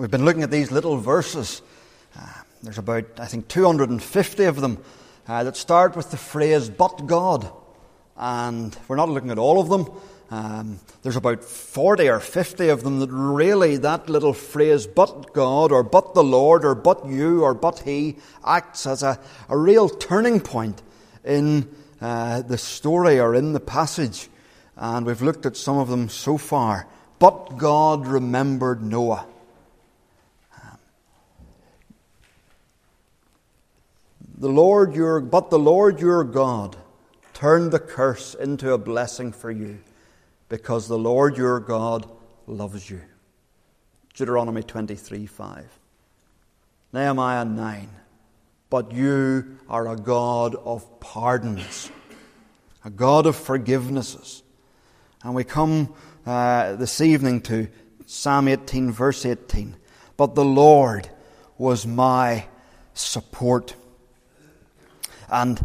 We've 0.00 0.10
been 0.10 0.24
looking 0.24 0.42
at 0.42 0.50
these 0.50 0.72
little 0.72 0.96
verses. 0.96 1.60
Uh, 2.18 2.26
there's 2.62 2.78
about, 2.78 3.20
I 3.20 3.26
think, 3.26 3.48
250 3.48 4.44
of 4.44 4.58
them 4.58 4.82
uh, 5.28 5.44
that 5.44 5.58
start 5.58 5.94
with 5.94 6.10
the 6.10 6.16
phrase, 6.16 6.70
but 6.70 7.06
God. 7.06 7.52
And 8.16 8.74
we're 8.88 8.96
not 8.96 9.10
looking 9.10 9.30
at 9.30 9.36
all 9.36 9.60
of 9.60 9.68
them. 9.68 9.92
Um, 10.30 10.80
there's 11.02 11.16
about 11.16 11.44
40 11.44 12.08
or 12.08 12.18
50 12.18 12.70
of 12.70 12.82
them 12.82 13.00
that 13.00 13.10
really, 13.10 13.76
that 13.76 14.08
little 14.08 14.32
phrase, 14.32 14.86
but 14.86 15.34
God, 15.34 15.70
or 15.70 15.82
but 15.82 16.14
the 16.14 16.24
Lord, 16.24 16.64
or 16.64 16.74
but 16.74 17.06
you, 17.06 17.42
or 17.42 17.52
but 17.52 17.80
He, 17.80 18.16
acts 18.42 18.86
as 18.86 19.02
a, 19.02 19.20
a 19.50 19.58
real 19.58 19.90
turning 19.90 20.40
point 20.40 20.80
in 21.26 21.68
uh, 22.00 22.40
the 22.40 22.56
story 22.56 23.20
or 23.20 23.34
in 23.34 23.52
the 23.52 23.60
passage. 23.60 24.30
And 24.76 25.04
we've 25.04 25.20
looked 25.20 25.44
at 25.44 25.58
some 25.58 25.76
of 25.76 25.88
them 25.88 26.08
so 26.08 26.38
far. 26.38 26.86
But 27.18 27.58
God 27.58 28.06
remembered 28.06 28.82
Noah. 28.82 29.26
The 34.40 34.48
Lord 34.48 34.94
your, 34.94 35.20
but 35.20 35.50
the 35.50 35.58
Lord 35.58 36.00
your 36.00 36.24
God 36.24 36.76
turned 37.34 37.72
the 37.72 37.78
curse 37.78 38.34
into 38.34 38.72
a 38.72 38.78
blessing 38.78 39.32
for 39.32 39.50
you 39.50 39.80
because 40.48 40.88
the 40.88 40.98
Lord 40.98 41.36
your 41.36 41.60
God 41.60 42.10
loves 42.46 42.88
you. 42.88 43.02
Deuteronomy 44.14 44.62
23 44.62 45.26
5. 45.26 45.78
Nehemiah 46.94 47.44
9. 47.44 47.90
But 48.70 48.92
you 48.92 49.58
are 49.68 49.88
a 49.88 49.96
God 49.96 50.54
of 50.54 51.00
pardons, 51.00 51.90
a 52.82 52.90
God 52.90 53.26
of 53.26 53.36
forgivenesses. 53.36 54.42
And 55.22 55.34
we 55.34 55.44
come 55.44 55.92
uh, 56.24 56.76
this 56.76 57.02
evening 57.02 57.42
to 57.42 57.68
Psalm 58.06 58.48
18, 58.48 58.90
verse 58.90 59.26
18. 59.26 59.76
But 60.16 60.34
the 60.34 60.44
Lord 60.44 61.10
was 61.58 61.86
my 61.86 62.46
support. 62.94 63.74
And 65.30 65.64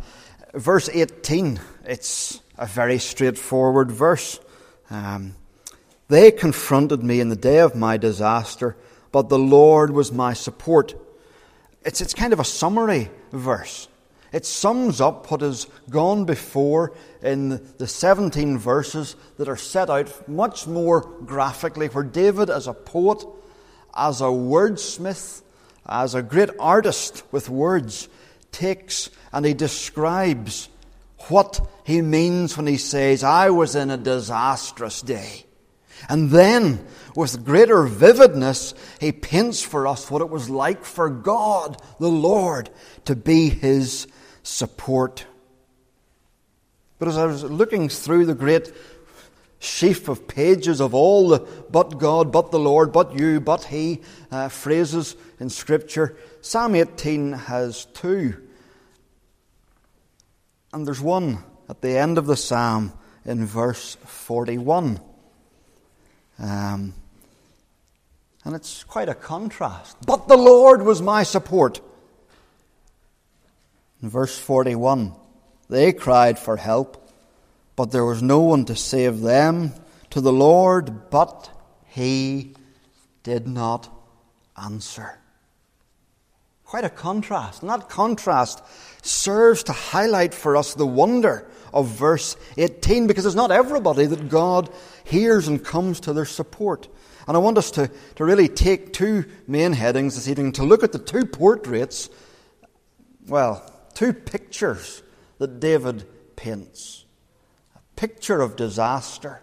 verse 0.53 0.89
18, 0.89 1.59
it's 1.85 2.39
a 2.57 2.67
very 2.67 2.99
straightforward 2.99 3.91
verse. 3.91 4.39
Um, 4.89 5.35
they 6.07 6.31
confronted 6.31 7.03
me 7.03 7.19
in 7.19 7.29
the 7.29 7.35
day 7.35 7.59
of 7.59 7.75
my 7.75 7.97
disaster, 7.97 8.77
but 9.11 9.29
the 9.29 9.39
Lord 9.39 9.91
was 9.91 10.11
my 10.11 10.33
support. 10.33 10.93
It's, 11.83 11.99
it's 11.99 12.13
kind 12.13 12.31
of 12.31 12.39
a 12.39 12.45
summary 12.45 13.09
verse. 13.31 13.87
It 14.31 14.45
sums 14.45 15.01
up 15.01 15.31
what 15.31 15.41
has 15.41 15.65
gone 15.89 16.25
before 16.25 16.93
in 17.23 17.73
the 17.77 17.87
17 17.87 18.57
verses 18.57 19.15
that 19.37 19.47
are 19.47 19.55
set 19.55 19.89
out 19.89 20.27
much 20.27 20.67
more 20.67 21.01
graphically, 21.25 21.87
where 21.87 22.03
David, 22.03 22.49
as 22.49 22.67
a 22.67 22.73
poet, 22.73 23.23
as 23.95 24.21
a 24.21 24.25
wordsmith, 24.25 25.41
as 25.87 26.15
a 26.15 26.21
great 26.21 26.49
artist 26.59 27.23
with 27.31 27.49
words, 27.49 28.09
takes 28.51 29.09
and 29.35 29.45
he 29.45 29.53
describes 29.53 30.69
what 31.27 31.59
he 31.83 32.01
means 32.01 32.55
when 32.55 32.67
he 32.67 32.77
says, 32.77 33.21
I 33.21 33.49
was 33.49 33.75
in 33.75 33.91
a 33.91 33.97
disastrous 33.97 35.01
day. 35.01 35.45
And 36.07 36.29
then, 36.29 36.87
with 37.17 37.43
greater 37.43 37.83
vividness, 37.83 38.73
he 39.01 39.11
paints 39.11 39.61
for 39.61 39.87
us 39.87 40.09
what 40.09 40.21
it 40.21 40.29
was 40.29 40.49
like 40.49 40.85
for 40.85 41.09
God, 41.09 41.81
the 41.99 42.07
Lord, 42.07 42.69
to 43.05 43.15
be 43.15 43.49
his 43.49 44.07
support. 44.41 45.25
But 46.97 47.09
as 47.09 47.17
I 47.17 47.25
was 47.25 47.43
looking 47.43 47.89
through 47.89 48.27
the 48.27 48.35
great 48.35 48.71
sheaf 49.59 50.07
of 50.07 50.29
pages 50.29 50.79
of 50.79 50.93
all 50.93 51.27
the 51.27 51.39
but 51.69 51.97
God, 51.97 52.31
but 52.31 52.51
the 52.51 52.59
Lord, 52.59 52.93
but 52.93 53.19
you, 53.19 53.41
but 53.41 53.65
He 53.65 54.01
uh, 54.31 54.47
phrases 54.47 55.17
in 55.41 55.49
Scripture, 55.49 56.15
Psalm 56.39 56.75
18 56.75 57.33
has 57.33 57.83
two 57.85 58.44
and 60.75 60.85
there's 60.85 60.99
one 60.99 61.37
at 61.69 61.81
the 61.81 61.97
end 61.97 62.17
of 62.17 62.25
the 62.25 62.35
psalm 62.35 62.91
in 63.23 63.45
verse 63.45 63.95
41. 64.03 64.99
Um, 66.37 66.93
and 68.43 68.55
it's 68.55 68.83
quite 68.83 69.07
a 69.07 69.15
contrast. 69.15 69.95
But 70.05 70.27
the 70.27 70.35
Lord 70.35 70.81
was 70.81 71.01
my 71.01 71.23
support. 71.23 71.79
In 74.03 74.09
verse 74.09 74.37
41, 74.37 75.13
they 75.69 75.93
cried 75.93 76.37
for 76.37 76.57
help, 76.57 77.09
but 77.77 77.91
there 77.91 78.03
was 78.03 78.21
no 78.21 78.41
one 78.41 78.65
to 78.65 78.75
save 78.75 79.21
them. 79.21 79.71
To 80.09 80.19
the 80.19 80.33
Lord, 80.33 81.09
but 81.09 81.49
he 81.87 82.53
did 83.23 83.47
not 83.47 83.89
answer. 84.61 85.19
Quite 86.65 86.83
a 86.83 86.89
contrast. 86.89 87.61
And 87.61 87.69
that 87.69 87.89
contrast 87.89 88.63
serves 89.03 89.63
to 89.63 89.71
highlight 89.71 90.33
for 90.33 90.57
us 90.57 90.73
the 90.73 90.87
wonder 90.87 91.47
of 91.71 91.87
verse 91.87 92.35
18 92.57 93.05
because 93.05 93.25
it's 93.25 93.35
not 93.35 93.51
everybody 93.51 94.05
that 94.07 94.29
God 94.29 94.69
hears 95.03 95.47
and 95.47 95.63
comes 95.63 95.99
to 96.01 96.13
their 96.13 96.25
support. 96.25 96.87
And 97.27 97.35
I 97.35 97.39
want 97.39 97.57
us 97.57 97.71
to, 97.71 97.89
to 98.15 98.25
really 98.25 98.47
take 98.47 98.93
two 98.93 99.25
main 99.47 99.73
headings 99.73 100.15
this 100.15 100.27
evening 100.27 100.53
to 100.53 100.63
look 100.63 100.83
at 100.83 100.91
the 100.91 100.99
two 100.99 101.25
portraits, 101.25 102.09
well, 103.27 103.71
two 103.93 104.13
pictures 104.13 105.03
that 105.37 105.59
David 105.59 106.05
paints 106.35 107.05
a 107.75 107.79
picture 107.95 108.41
of 108.41 108.55
disaster, 108.55 109.41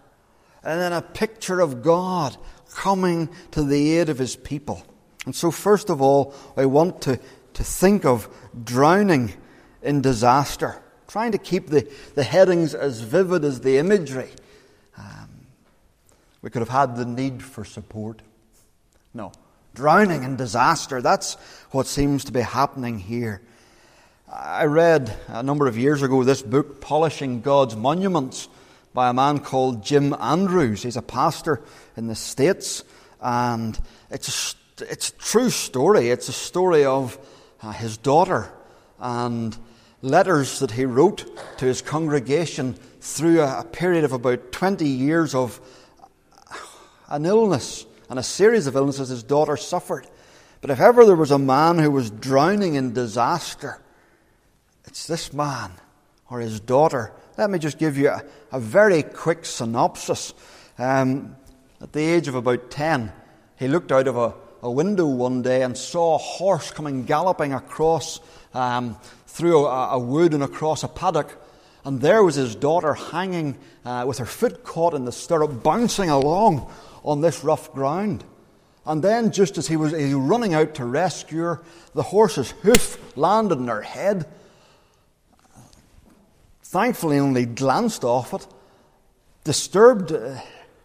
and 0.63 0.79
then 0.79 0.93
a 0.93 1.01
picture 1.01 1.59
of 1.59 1.83
God 1.83 2.37
coming 2.73 3.29
to 3.51 3.63
the 3.63 3.97
aid 3.97 4.09
of 4.09 4.17
his 4.17 4.35
people. 4.35 4.83
And 5.25 5.35
so, 5.35 5.51
first 5.51 5.89
of 5.89 6.01
all, 6.01 6.33
I 6.57 6.65
want 6.65 7.01
to, 7.03 7.19
to 7.53 7.63
think 7.63 8.05
of 8.05 8.27
drowning 8.63 9.33
in 9.81 10.01
disaster, 10.01 10.81
trying 11.07 11.31
to 11.31 11.37
keep 11.37 11.67
the, 11.67 11.89
the 12.15 12.23
headings 12.23 12.75
as 12.75 13.01
vivid 13.01 13.45
as 13.45 13.61
the 13.61 13.77
imagery. 13.77 14.29
Um, 14.97 15.29
we 16.41 16.49
could 16.49 16.61
have 16.61 16.69
had 16.69 16.95
the 16.95 17.05
need 17.05 17.41
for 17.41 17.63
support. 17.63 18.21
No. 19.13 19.31
Drowning 19.73 20.23
in 20.23 20.35
disaster, 20.35 21.01
that's 21.01 21.35
what 21.71 21.87
seems 21.87 22.25
to 22.25 22.31
be 22.31 22.41
happening 22.41 22.99
here. 22.99 23.41
I 24.31 24.65
read 24.65 25.15
a 25.27 25.43
number 25.43 25.67
of 25.67 25.77
years 25.77 26.01
ago 26.01 26.23
this 26.23 26.41
book, 26.41 26.81
Polishing 26.81 27.41
God's 27.41 27.75
Monuments, 27.75 28.49
by 28.93 29.09
a 29.09 29.13
man 29.13 29.39
called 29.39 29.83
Jim 29.83 30.13
Andrews. 30.19 30.83
He's 30.83 30.97
a 30.97 31.01
pastor 31.01 31.61
in 31.95 32.07
the 32.07 32.15
States, 32.15 32.83
and 33.21 33.79
it's 34.09 34.27
a 34.27 34.55
it's 34.89 35.09
a 35.09 35.13
true 35.13 35.49
story. 35.49 36.09
It's 36.09 36.29
a 36.29 36.33
story 36.33 36.85
of 36.85 37.17
uh, 37.61 37.71
his 37.71 37.97
daughter 37.97 38.51
and 38.99 39.57
letters 40.01 40.59
that 40.59 40.71
he 40.71 40.85
wrote 40.85 41.25
to 41.57 41.65
his 41.65 41.81
congregation 41.81 42.73
through 43.01 43.41
a, 43.41 43.61
a 43.61 43.63
period 43.63 44.03
of 44.03 44.13
about 44.13 44.51
20 44.51 44.87
years 44.87 45.33
of 45.33 45.59
an 47.09 47.25
illness 47.25 47.85
and 48.09 48.19
a 48.19 48.23
series 48.23 48.67
of 48.67 48.75
illnesses 48.75 49.09
his 49.09 49.23
daughter 49.23 49.57
suffered. 49.57 50.07
But 50.61 50.69
if 50.69 50.79
ever 50.79 51.05
there 51.05 51.15
was 51.15 51.31
a 51.31 51.39
man 51.39 51.79
who 51.79 51.91
was 51.91 52.09
drowning 52.09 52.75
in 52.75 52.93
disaster, 52.93 53.81
it's 54.85 55.07
this 55.07 55.33
man 55.33 55.71
or 56.29 56.39
his 56.39 56.59
daughter. 56.59 57.13
Let 57.37 57.49
me 57.49 57.59
just 57.59 57.77
give 57.77 57.97
you 57.97 58.09
a, 58.09 58.23
a 58.51 58.59
very 58.59 59.03
quick 59.03 59.45
synopsis. 59.45 60.33
Um, 60.77 61.35
at 61.81 61.91
the 61.91 62.01
age 62.01 62.27
of 62.27 62.35
about 62.35 62.71
10, 62.71 63.11
he 63.57 63.67
looked 63.67 63.91
out 63.91 64.07
of 64.07 64.17
a 64.17 64.33
a 64.63 64.71
window 64.71 65.05
one 65.05 65.41
day 65.41 65.61
and 65.61 65.77
saw 65.77 66.15
a 66.15 66.17
horse 66.17 66.71
coming 66.71 67.03
galloping 67.03 67.53
across 67.53 68.21
um, 68.53 68.97
through 69.27 69.65
a, 69.65 69.89
a, 69.89 69.99
wood 69.99 70.33
and 70.33 70.41
across 70.41 70.83
a 70.83 70.87
paddock. 70.87 71.37
And 71.83 71.99
there 71.99 72.23
was 72.23 72.35
his 72.35 72.55
daughter 72.55 72.93
hanging 72.93 73.57
uh, 73.83 74.05
with 74.07 74.19
her 74.19 74.25
foot 74.25 74.63
caught 74.63 74.93
in 74.93 75.03
the 75.03 75.11
stirrup, 75.11 75.61
bouncing 75.63 76.09
along 76.09 76.71
on 77.03 77.19
this 77.19 77.43
rough 77.43 77.73
ground. 77.73 78.23
And 78.85 79.03
then, 79.03 79.31
just 79.31 79.57
as 79.57 79.67
he 79.67 79.75
was, 79.75 79.91
he 79.91 80.13
was 80.13 80.29
running 80.29 80.53
out 80.53 80.75
to 80.75 80.85
rescue 80.85 81.41
her, 81.41 81.61
the 81.93 82.03
horse's 82.03 82.51
hoof 82.51 83.17
landed 83.17 83.57
in 83.57 83.67
her 83.67 83.81
head. 83.81 84.25
Thankfully, 86.63 87.19
only 87.19 87.45
glanced 87.45 88.03
off 88.03 88.33
it. 88.33 88.47
Disturbed, 89.43 90.13
uh, 90.13 90.39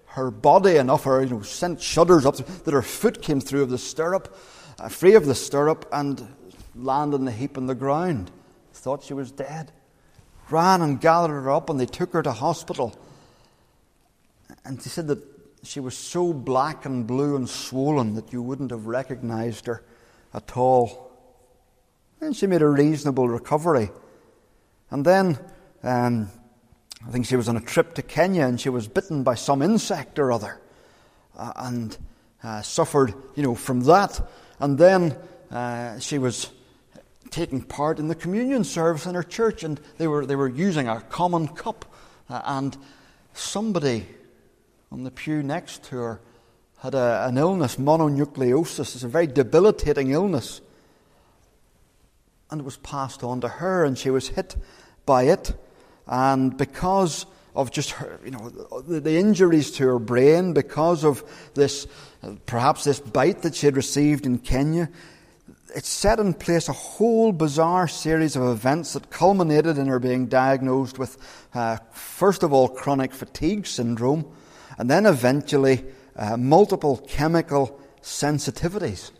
her 0.09 0.31
body 0.31 0.73
and 0.73 0.81
enough, 0.89 1.07
or 1.07 1.23
you 1.23 1.31
know, 1.31 1.43
sent 1.43 1.81
shudders 1.81 2.27
up 2.27 2.37
that 2.37 2.73
her 2.73 2.83
foot 2.83 3.23
came 3.23 3.41
through 3.41 3.63
of 3.63 3.71
the 3.71 3.79
stirrup, 3.79 4.35
free 4.89 5.15
of 5.15 5.27
the 5.27 5.35
stirrup, 5.35 5.89
and 5.93 6.27
landed 6.75 7.21
in 7.21 7.29
a 7.29 7.33
heap 7.33 7.59
on 7.59 7.67
the 7.67 7.75
ground. 7.75 8.31
Thought 8.73 9.03
she 9.03 9.15
was 9.15 9.31
dead. 9.31 9.73
Ran 10.51 10.83
and 10.83 11.01
gathered 11.01 11.33
her 11.33 11.51
up, 11.51 11.69
and 11.69 11.79
they 11.79 11.87
took 11.87 12.13
her 12.13 12.23
to 12.23 12.33
hospital. 12.33 12.99
And 14.65 14.79
they 14.79 14.89
said 14.89 15.09
that 15.09 15.23
she 15.63 15.81
was 15.81 15.97
so 15.97 16.33
black 16.33 16.87
and 16.87 17.07
blue 17.07 17.37
and 17.37 17.49
swollen 17.49 18.15
that 18.15 18.33
you 18.33 18.41
wouldn't 18.43 18.71
have 18.71 18.87
recognized 18.87 19.67
her 19.67 19.83
at 20.33 20.57
all. 20.57 21.13
And 22.21 22.35
she 22.35 22.47
made 22.47 22.63
a 22.63 22.69
reasonable 22.69 23.29
recovery. 23.29 23.91
And 24.91 25.05
then 25.05 25.39
um, 25.83 26.31
I 27.07 27.11
think 27.11 27.27
she 27.27 27.37
was 27.37 27.49
on 27.49 27.57
a 27.57 27.61
trip 27.61 27.95
to 27.95 28.03
Kenya 28.03 28.45
and 28.47 28.61
she 28.61 28.69
was 28.69 28.89
bitten 28.89 29.23
by 29.23 29.35
some 29.35 29.63
insect 29.63 30.19
or 30.19 30.33
other. 30.33 30.61
Uh, 31.37 31.53
and 31.57 31.97
uh, 32.43 32.63
suffered, 32.63 33.15
you 33.35 33.43
know, 33.43 33.55
from 33.55 33.81
that. 33.83 34.21
And 34.59 34.79
then 34.79 35.17
uh, 35.51 35.99
she 35.99 36.19
was 36.19 36.51
taking 37.31 37.63
part 37.63 37.99
in 37.99 38.09
the 38.09 38.15
communion 38.15 38.65
service 38.65 39.07
in 39.07 39.15
her 39.15 39.23
church, 39.23 39.63
and 39.63 39.81
they 39.99 40.09
were, 40.09 40.27
they 40.27 40.37
were 40.37 40.49
using 40.49 40.89
a 40.89 41.01
common 41.01 41.49
cup. 41.49 41.85
Uh, 42.29 42.43
and 42.45 42.77
somebody 43.35 44.07
on 44.91 45.05
the 45.05 45.11
pew 45.11 45.43
next 45.43 45.85
to 45.85 45.97
her 45.97 46.21
had 46.79 46.95
a, 46.95 47.27
an 47.29 47.39
illness, 47.39 47.77
mononucleosis. 47.77 48.95
It's 48.95 49.03
a 49.03 49.09
very 49.09 49.27
debilitating 49.27 50.11
illness. 50.11 50.61
And 52.51 52.61
it 52.61 52.65
was 52.65 52.79
passed 52.79 53.23
on 53.23 53.41
to 53.43 53.49
her, 53.49 53.85
and 53.85 53.99
she 53.99 54.11
was 54.11 54.29
hit 54.29 54.57
by 55.05 55.25
it. 55.25 55.55
And 56.09 56.57
because 56.57 57.27
of 57.55 57.71
just 57.71 57.91
her, 57.91 58.19
you 58.25 58.31
know, 58.31 58.49
the, 58.49 59.17
injuries 59.17 59.71
to 59.73 59.85
her 59.85 59.99
brain, 59.99 60.53
because 60.53 61.05
of 61.05 61.23
this, 61.55 61.87
perhaps 62.47 62.85
this 62.85 63.01
bite 63.01 63.43
that 63.43 63.55
she 63.55 63.67
had 63.67 63.77
received 63.77 64.27
in 64.27 64.39
Kenya, 64.39 64.89
it 65.75 65.85
set 65.85 66.19
in 66.19 66.35
place 66.35 66.69
a 66.69 66.73
whole 66.73 67.33
bizarre 67.33 67.89
series 67.89 68.37
of 68.37 68.43
events 68.45 68.95
that 68.95 69.11
culminated 69.11 69.77
in 69.77 69.87
her 69.87 69.99
being 69.99 70.27
diagnosed 70.27 70.99
with, 70.99 71.19
uh, 71.55 71.77
first 71.93 72.43
of 72.43 72.53
all, 72.53 72.69
chronic 72.69 73.13
fatigue 73.13 73.67
syndrome, 73.67 74.25
and 74.79 74.89
then 74.89 75.05
eventually 75.05 75.85
uh, 76.17 76.37
multiple 76.37 76.97
chemical 77.09 77.79
sensitivities. 78.03 79.11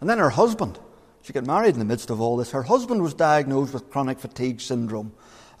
And 0.00 0.08
then 0.08 0.18
her 0.18 0.30
husband, 0.30 0.78
she 1.22 1.32
got 1.32 1.46
married 1.46 1.74
in 1.74 1.78
the 1.78 1.84
midst 1.84 2.10
of 2.10 2.20
all 2.20 2.36
this, 2.36 2.52
her 2.52 2.62
husband 2.62 3.02
was 3.02 3.14
diagnosed 3.14 3.74
with 3.74 3.90
chronic 3.90 4.18
fatigue 4.18 4.60
syndrome. 4.60 5.12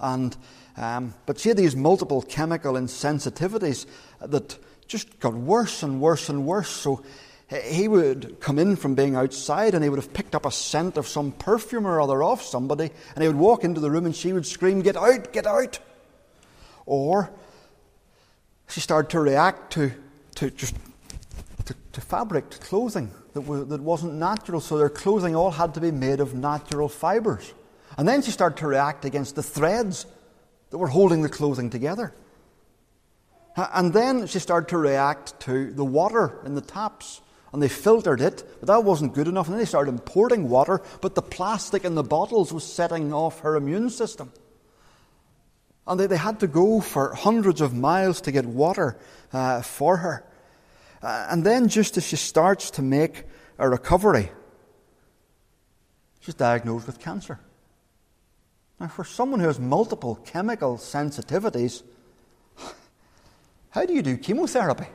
And, 0.04 0.36
um, 0.76 1.14
but 1.24 1.40
she 1.40 1.48
had 1.48 1.56
these 1.56 1.74
multiple 1.74 2.20
chemical 2.20 2.74
insensitivities 2.74 3.86
that 4.20 4.58
just 4.86 5.18
got 5.18 5.32
worse 5.32 5.82
and 5.82 5.98
worse 5.98 6.28
and 6.28 6.44
worse. 6.44 6.68
So 6.68 7.02
he 7.48 7.88
would 7.88 8.38
come 8.38 8.58
in 8.58 8.76
from 8.76 8.94
being 8.94 9.16
outside 9.16 9.74
and 9.74 9.82
he 9.82 9.88
would 9.88 9.98
have 9.98 10.12
picked 10.12 10.34
up 10.34 10.44
a 10.44 10.50
scent 10.50 10.98
of 10.98 11.08
some 11.08 11.32
perfume 11.32 11.86
or 11.86 12.02
other 12.02 12.22
off 12.22 12.42
somebody, 12.42 12.90
and 13.14 13.22
he 13.22 13.28
would 13.28 13.38
walk 13.38 13.64
into 13.64 13.80
the 13.80 13.90
room 13.90 14.04
and 14.04 14.14
she 14.14 14.34
would 14.34 14.46
scream, 14.46 14.82
Get 14.82 14.96
out, 14.96 15.32
get 15.32 15.46
out! 15.46 15.78
Or 16.84 17.30
she 18.68 18.80
started 18.80 19.08
to 19.10 19.20
react 19.20 19.72
to, 19.72 19.90
to 20.34 20.50
just 20.50 20.74
to, 21.64 21.74
to 21.92 22.00
fabric, 22.02 22.50
to 22.50 22.58
clothing 22.58 23.10
that, 23.32 23.40
was, 23.40 23.68
that 23.68 23.80
wasn't 23.80 24.14
natural, 24.14 24.60
so 24.60 24.76
their 24.76 24.90
clothing 24.90 25.34
all 25.34 25.50
had 25.50 25.72
to 25.74 25.80
be 25.80 25.90
made 25.90 26.20
of 26.20 26.34
natural 26.34 26.90
fibres. 26.90 27.54
And 27.96 28.08
then 28.08 28.22
she 28.22 28.30
started 28.30 28.58
to 28.58 28.66
react 28.66 29.04
against 29.04 29.36
the 29.36 29.42
threads 29.42 30.06
that 30.70 30.78
were 30.78 30.88
holding 30.88 31.22
the 31.22 31.28
clothing 31.28 31.70
together. 31.70 32.14
And 33.56 33.92
then 33.92 34.26
she 34.26 34.40
started 34.40 34.68
to 34.70 34.78
react 34.78 35.38
to 35.40 35.72
the 35.72 35.84
water 35.84 36.40
in 36.44 36.54
the 36.54 36.60
taps. 36.60 37.20
And 37.52 37.62
they 37.62 37.68
filtered 37.68 38.20
it, 38.20 38.42
but 38.58 38.66
that 38.66 38.82
wasn't 38.82 39.14
good 39.14 39.28
enough. 39.28 39.46
And 39.46 39.54
then 39.54 39.60
they 39.60 39.64
started 39.64 39.92
importing 39.92 40.48
water, 40.48 40.82
but 41.00 41.14
the 41.14 41.22
plastic 41.22 41.84
in 41.84 41.94
the 41.94 42.02
bottles 42.02 42.52
was 42.52 42.64
setting 42.64 43.12
off 43.12 43.40
her 43.40 43.54
immune 43.54 43.90
system. 43.90 44.32
And 45.86 46.00
they, 46.00 46.08
they 46.08 46.16
had 46.16 46.40
to 46.40 46.48
go 46.48 46.80
for 46.80 47.14
hundreds 47.14 47.60
of 47.60 47.72
miles 47.72 48.20
to 48.22 48.32
get 48.32 48.44
water 48.44 48.98
uh, 49.32 49.62
for 49.62 49.98
her. 49.98 50.24
Uh, 51.00 51.28
and 51.30 51.44
then, 51.44 51.68
just 51.68 51.96
as 51.96 52.04
she 52.04 52.16
starts 52.16 52.72
to 52.72 52.82
make 52.82 53.22
a 53.58 53.68
recovery, 53.68 54.32
she's 56.20 56.34
diagnosed 56.34 56.88
with 56.88 56.98
cancer. 56.98 57.38
Now, 58.80 58.88
for 58.88 59.04
someone 59.04 59.40
who 59.40 59.46
has 59.46 59.58
multiple 59.58 60.16
chemical 60.24 60.76
sensitivities, 60.76 61.82
how 63.70 63.86
do 63.86 63.92
you 63.92 64.02
do 64.02 64.16
chemotherapy? 64.16 64.86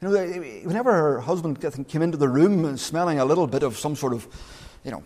You 0.00 0.08
know, 0.08 0.26
whenever 0.64 0.92
her 0.92 1.20
husband 1.20 1.60
came 1.88 2.02
into 2.02 2.18
the 2.18 2.28
room 2.28 2.76
smelling 2.76 3.20
a 3.20 3.24
little 3.24 3.46
bit 3.46 3.62
of 3.62 3.78
some 3.78 3.94
sort 3.94 4.12
of, 4.12 4.26
you 4.84 4.90
know, 4.90 5.02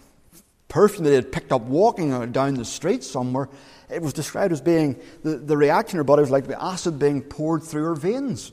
perfume 0.68 1.04
that 1.04 1.10
he 1.10 1.16
had 1.16 1.30
picked 1.30 1.52
up 1.52 1.62
walking 1.62 2.32
down 2.32 2.54
the 2.54 2.64
street 2.64 3.04
somewhere, 3.04 3.48
it 3.90 4.02
was 4.02 4.12
described 4.12 4.52
as 4.52 4.60
being 4.60 4.96
the, 5.22 5.36
the 5.36 5.56
reaction 5.56 5.96
in 5.96 5.98
her 5.98 6.04
body 6.04 6.22
was 6.22 6.30
like 6.30 6.50
acid 6.50 6.98
being 6.98 7.22
poured 7.22 7.62
through 7.62 7.84
her 7.84 7.94
veins. 7.94 8.52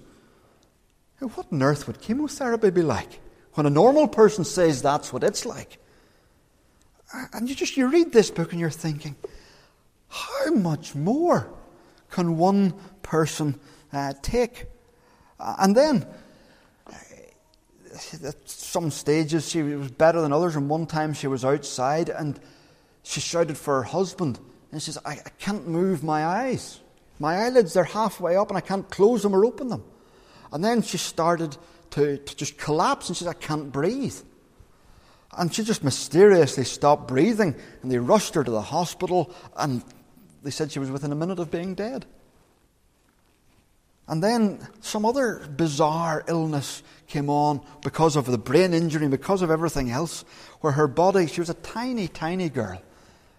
What 1.19 1.48
on 1.51 1.63
earth 1.63 1.88
would 1.88 2.01
chemotherapy 2.01 2.69
be 2.69 2.81
like? 2.81 3.21
When 3.54 3.65
a 3.65 3.69
normal 3.69 4.07
person 4.07 4.44
says 4.44 4.81
that's 4.81 5.13
what 5.13 5.24
it's 5.24 5.45
like. 5.45 5.77
And 7.33 7.48
you 7.48 7.56
just 7.56 7.77
you 7.77 7.88
read 7.88 8.12
this 8.12 8.31
book 8.31 8.51
and 8.51 8.60
you're 8.60 8.69
thinking, 8.69 9.15
how 10.07 10.51
much 10.51 10.95
more 10.95 11.51
can 12.10 12.38
one 12.38 12.74
person 13.01 13.60
uh, 13.92 14.13
take? 14.21 14.65
And 15.39 15.75
then 15.75 16.07
at 18.24 18.50
some 18.50 18.89
stages 18.89 19.50
she 19.50 19.62
was 19.62 19.92
better 19.92 20.21
than 20.21 20.33
others, 20.33 20.56
and 20.56 20.69
one 20.69 20.86
time 20.86 21.13
she 21.13 21.27
was 21.27 21.45
outside 21.45 22.10
and 22.10 22.39
she 23.04 23.19
shouted 23.19 23.57
for 23.57 23.75
her 23.75 23.83
husband, 23.83 24.39
and 24.71 24.81
she 24.81 24.92
says, 24.92 25.01
I, 25.06 25.12
I 25.12 25.30
can't 25.38 25.68
move 25.68 26.04
my 26.04 26.25
eyes. 26.25 26.80
My 27.19 27.36
eyelids, 27.36 27.74
they're 27.74 27.83
halfway 27.83 28.36
up, 28.36 28.50
and 28.50 28.57
I 28.57 28.62
can't 28.62 28.89
close 28.89 29.21
them 29.21 29.36
or 29.36 29.45
open 29.45 29.68
them. 29.68 29.83
And 30.51 30.63
then 30.63 30.81
she 30.81 30.98
started 30.98 31.57
to, 31.92 32.18
to 32.18 32.36
just 32.36 32.57
collapse, 32.57 33.07
and 33.10 33.18
she 33.18 33.24
says, 33.24 33.30
I 33.30 33.38
can't 33.38 33.71
breathe. 33.71 34.15
And 35.38 35.53
she 35.53 35.63
just 35.63 35.83
mysteriously 35.83 36.63
stopped 36.63 37.07
breathing, 37.07 37.56
and 37.81 37.91
they 37.91 37.97
rushed 37.97 38.35
her 38.35 38.44
to 38.44 38.51
the 38.51 38.62
hospital, 38.62 39.33
and 39.57 39.83
they 40.44 40.51
said 40.51 40.71
she 40.71 40.80
was 40.80 40.91
within 40.91 41.12
a 41.12 41.15
minute 41.15 41.39
of 41.39 41.50
being 41.50 41.75
dead. 41.75 42.06
And 44.07 44.21
then 44.21 44.68
some 44.81 45.06
other 45.06 45.39
bizarre 45.56 46.24
illness 46.27 46.83
came 47.07 47.30
on 47.30 47.62
because 47.81 48.15
of 48.15 48.25
the 48.25 48.38
brain 48.38 48.74
injury 48.74 49.07
because 49.07 49.41
of 49.41 49.50
everything 49.50 49.89
else, 49.89 50.25
where 50.62 50.74
her 50.74 50.88
body, 50.88 51.27
she 51.27 51.39
was 51.39 51.50
a 51.50 51.56
tiny, 51.56 52.07
tiny 52.07 52.50
girl, 52.50 52.81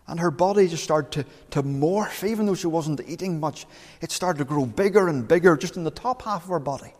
and 0.07 0.21
her 0.21 0.31
body 0.31 0.69
just 0.69 0.85
started 0.85 1.13
to, 1.13 1.31
to 1.51 1.63
morph, 1.63 2.27
even 2.27 2.47
though 2.47 2.55
she 2.55 2.67
wasn't 2.67 3.01
eating 3.07 3.41
much. 3.41 3.67
It 4.01 4.11
started 4.11 4.39
to 4.39 4.45
grow 4.45 4.65
bigger 4.65 5.09
and 5.09 5.29
bigger 5.29 5.57
just 5.57 5.77
in 5.77 5.85
the 5.85 5.91
top 5.91 6.23
half 6.23 6.45
of 6.45 6.51
her 6.51 6.59
body. 6.59 6.93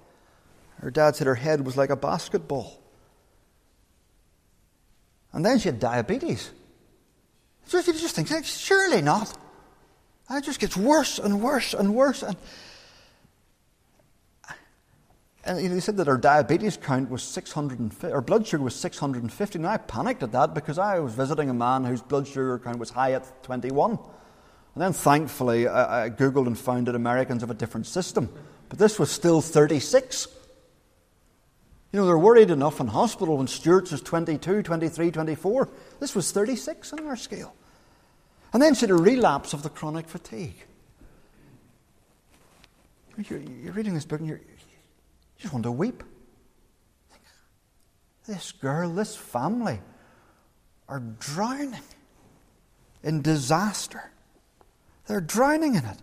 Her 0.81 0.91
dad 0.91 1.17
said 1.17 1.27
her 1.27 1.35
head 1.35 1.65
was 1.65 1.77
like 1.77 1.91
a 1.91 1.97
basketball. 1.97 2.79
And 5.35 5.45
then 5.45 5.59
she 5.59 5.69
had 5.69 5.79
diabetes. 5.79 6.51
So 7.67 7.79
you 7.79 7.93
just 7.93 8.17
think, 8.17 8.29
surely 8.45 9.03
not. 9.03 9.37
And 10.29 10.39
it 10.39 10.45
just 10.45 10.61
gets 10.61 10.77
worse 10.77 11.19
and 11.19 11.43
worse 11.43 11.75
and 11.75 11.95
worse. 11.95 12.23
And 12.23 12.37
and 15.47 15.59
he 15.59 15.81
said 15.81 15.99
that 15.99 16.07
her 16.07 16.17
diabetes 16.17 16.79
count 16.79 17.11
was 17.11 17.23
650, 17.23 18.09
her 18.09 18.23
blood 18.23 18.47
sugar 18.47 18.65
was 18.65 18.75
650. 18.75 19.59
And 19.59 19.67
I 19.67 19.77
panicked 19.77 20.23
at 20.23 20.33
that 20.33 20.55
because 20.55 20.79
I 20.79 21.01
was 21.01 21.13
visiting 21.13 21.51
a 21.51 21.55
man 21.55 21.85
whose 21.85 22.01
blood 22.01 22.27
sugar 22.27 22.59
count 22.59 22.79
was 22.79 22.91
high 22.91 23.13
at 23.13 23.43
21. 23.43 23.91
And 23.91 23.99
then 24.83 24.95
thankfully 24.95 25.69
I, 25.69 26.07
I 26.07 26.11
Googled 26.11 26.47
and 26.47 26.59
found 26.59 26.87
that 26.89 26.95
Americans 26.95 27.43
have 27.43 27.51
a 27.51 27.55
different 27.55 27.87
system. 27.87 28.31
But 28.71 28.79
this 28.79 28.99
was 28.99 29.11
still 29.11 29.43
36. 29.43 30.29
You 31.95 32.01
know, 32.01 32.07
they're 32.07 32.19
worried 32.19 32.51
enough 32.51 32.81
in 32.81 32.89
hospital 32.89 33.37
when 33.37 33.47
Stuart's 33.47 33.93
was 33.93 34.03
22, 34.03 34.65
23, 34.65 35.13
24. 35.13 35.69
This 36.01 36.13
was 36.17 36.33
36 36.33 36.93
on 36.93 37.07
our 37.07 37.15
scale. 37.15 37.55
And 38.53 38.61
then 38.61 38.75
she 38.75 38.81
had 38.81 38.91
a 38.91 38.97
relapse 38.97 39.53
of 39.53 39.63
the 39.63 39.71
chronic 39.71 40.09
fatigue. 40.09 40.57
You're, 43.17 43.39
you're 43.39 43.73
reading 43.75 43.95
this 43.95 44.05
book 44.07 44.19
and 44.19 44.29
you 44.29 44.41
just 45.39 45.55
want 45.55 45.63
to 45.63 45.71
weep. 45.71 46.03
This 48.27 48.51
girl, 48.51 48.91
this 48.91 49.15
family 49.15 49.79
are 50.89 50.99
drowning 51.21 51.79
in 53.05 53.23
disaster. 53.23 54.11
They're 55.07 55.21
drowning 55.21 55.77
in 55.77 55.85
it. 55.85 55.99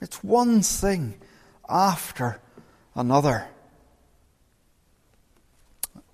It's 0.00 0.22
one 0.22 0.62
thing 0.62 1.14
after 1.68 2.40
another. 2.94 3.48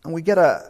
And 0.04 0.12
we 0.12 0.22
get 0.22 0.38
a, 0.38 0.62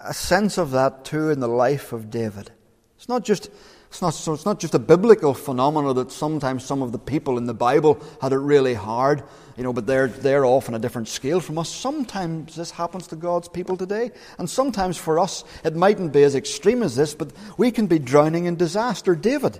a 0.00 0.14
sense 0.14 0.58
of 0.58 0.70
that 0.72 1.04
too 1.04 1.30
in 1.30 1.40
the 1.40 1.48
life 1.48 1.92
of 1.92 2.10
David. 2.10 2.50
It's 2.96 3.08
not 3.08 3.24
just 3.24 3.50
it's 3.88 4.02
not, 4.02 4.10
so 4.10 4.34
it's 4.34 4.44
not 4.44 4.60
just 4.60 4.74
a 4.74 4.78
biblical 4.78 5.32
phenomenon 5.32 5.96
that 5.96 6.12
sometimes 6.12 6.62
some 6.62 6.82
of 6.82 6.92
the 6.92 6.98
people 6.98 7.38
in 7.38 7.46
the 7.46 7.54
Bible 7.54 7.98
had 8.20 8.32
it 8.32 8.36
really 8.38 8.74
hard, 8.74 9.22
you 9.56 9.64
know, 9.64 9.72
but 9.72 9.86
they're, 9.86 10.08
they're 10.08 10.44
off 10.44 10.68
on 10.68 10.74
a 10.74 10.78
different 10.78 11.08
scale 11.08 11.40
from 11.40 11.56
us. 11.56 11.70
Sometimes 11.70 12.54
this 12.54 12.70
happens 12.70 13.06
to 13.08 13.16
God's 13.16 13.48
people 13.48 13.78
today. 13.78 14.10
And 14.38 14.48
sometimes 14.48 14.98
for 14.98 15.18
us, 15.18 15.42
it 15.64 15.74
mightn't 15.74 16.12
be 16.12 16.22
as 16.22 16.34
extreme 16.34 16.82
as 16.82 16.96
this, 16.96 17.14
but 17.14 17.32
we 17.56 17.70
can 17.70 17.86
be 17.86 17.98
drowning 17.98 18.44
in 18.44 18.56
disaster. 18.56 19.14
David. 19.14 19.58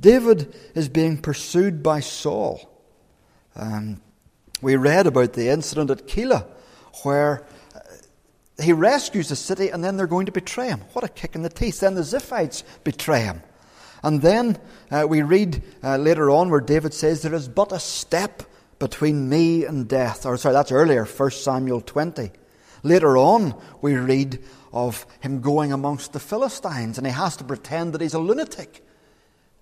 David 0.00 0.54
is 0.74 0.88
being 0.88 1.16
pursued 1.16 1.80
by 1.82 2.00
Saul. 2.00 2.60
Um, 3.54 4.00
we 4.60 4.74
read 4.74 5.06
about 5.06 5.34
the 5.34 5.48
incident 5.48 5.90
at 5.90 6.08
Keilah, 6.08 6.44
where 7.04 7.46
he 8.60 8.72
rescues 8.72 9.28
the 9.28 9.36
city 9.36 9.68
and 9.68 9.82
then 9.82 9.96
they're 9.96 10.06
going 10.06 10.26
to 10.26 10.32
betray 10.32 10.68
him. 10.68 10.80
What 10.92 11.04
a 11.04 11.08
kick 11.08 11.34
in 11.34 11.42
the 11.42 11.48
teeth. 11.48 11.80
Then 11.80 11.94
the 11.94 12.02
Ziphites 12.02 12.62
betray 12.84 13.22
him. 13.22 13.42
And 14.02 14.22
then 14.22 14.58
uh, 14.90 15.06
we 15.08 15.22
read 15.22 15.62
uh, 15.82 15.96
later 15.96 16.30
on 16.30 16.50
where 16.50 16.60
David 16.60 16.94
says, 16.94 17.22
There 17.22 17.34
is 17.34 17.48
but 17.48 17.72
a 17.72 17.80
step 17.80 18.42
between 18.78 19.28
me 19.28 19.64
and 19.64 19.88
death. 19.88 20.24
Or, 20.24 20.36
sorry, 20.36 20.52
that's 20.52 20.72
earlier, 20.72 21.04
1 21.04 21.30
Samuel 21.30 21.80
20. 21.80 22.30
Later 22.84 23.16
on, 23.16 23.60
we 23.80 23.94
read 23.94 24.42
of 24.72 25.06
him 25.20 25.40
going 25.40 25.72
amongst 25.72 26.12
the 26.12 26.20
Philistines, 26.20 26.98
and 26.98 27.06
he 27.06 27.12
has 27.12 27.36
to 27.38 27.44
pretend 27.44 27.92
that 27.92 28.00
he's 28.00 28.14
a 28.14 28.18
lunatic. 28.18 28.84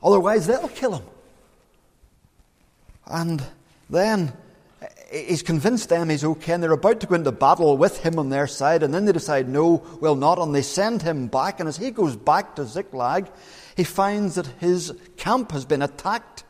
Otherwise, 0.03 0.47
they'll 0.47 0.69
kill 0.69 0.97
him. 0.97 1.07
And 3.07 3.43
then 3.89 4.33
he's 5.11 5.43
convinced 5.43 5.89
them 5.89 6.09
he's 6.09 6.25
okay, 6.25 6.53
and 6.53 6.63
they're 6.63 6.73
about 6.73 7.01
to 7.01 7.07
go 7.07 7.15
into 7.15 7.33
battle 7.33 7.77
with 7.77 7.99
him 8.03 8.19
on 8.19 8.31
their 8.31 8.47
side, 8.47 8.83
and 8.83 8.93
then 8.93 9.05
they 9.05 9.13
decide, 9.13 9.49
no, 9.49 9.83
we'll 10.01 10.17
not, 10.17 10.39
and 10.39 10.55
they 10.55 10.63
send 10.63 11.03
him 11.03 11.29
back. 11.29 11.61
And 11.61 11.69
as 11.69 11.77
he 11.77 11.91
goes 11.91 12.17
back 12.17 12.57
to 12.57 12.65
Ziklag, 12.65 13.31
he 13.77 13.85
finds 13.85 14.35
that 14.35 14.47
his 14.59 14.95
camp 15.17 15.53
has 15.53 15.65
been 15.65 15.83
attacked 15.83 16.45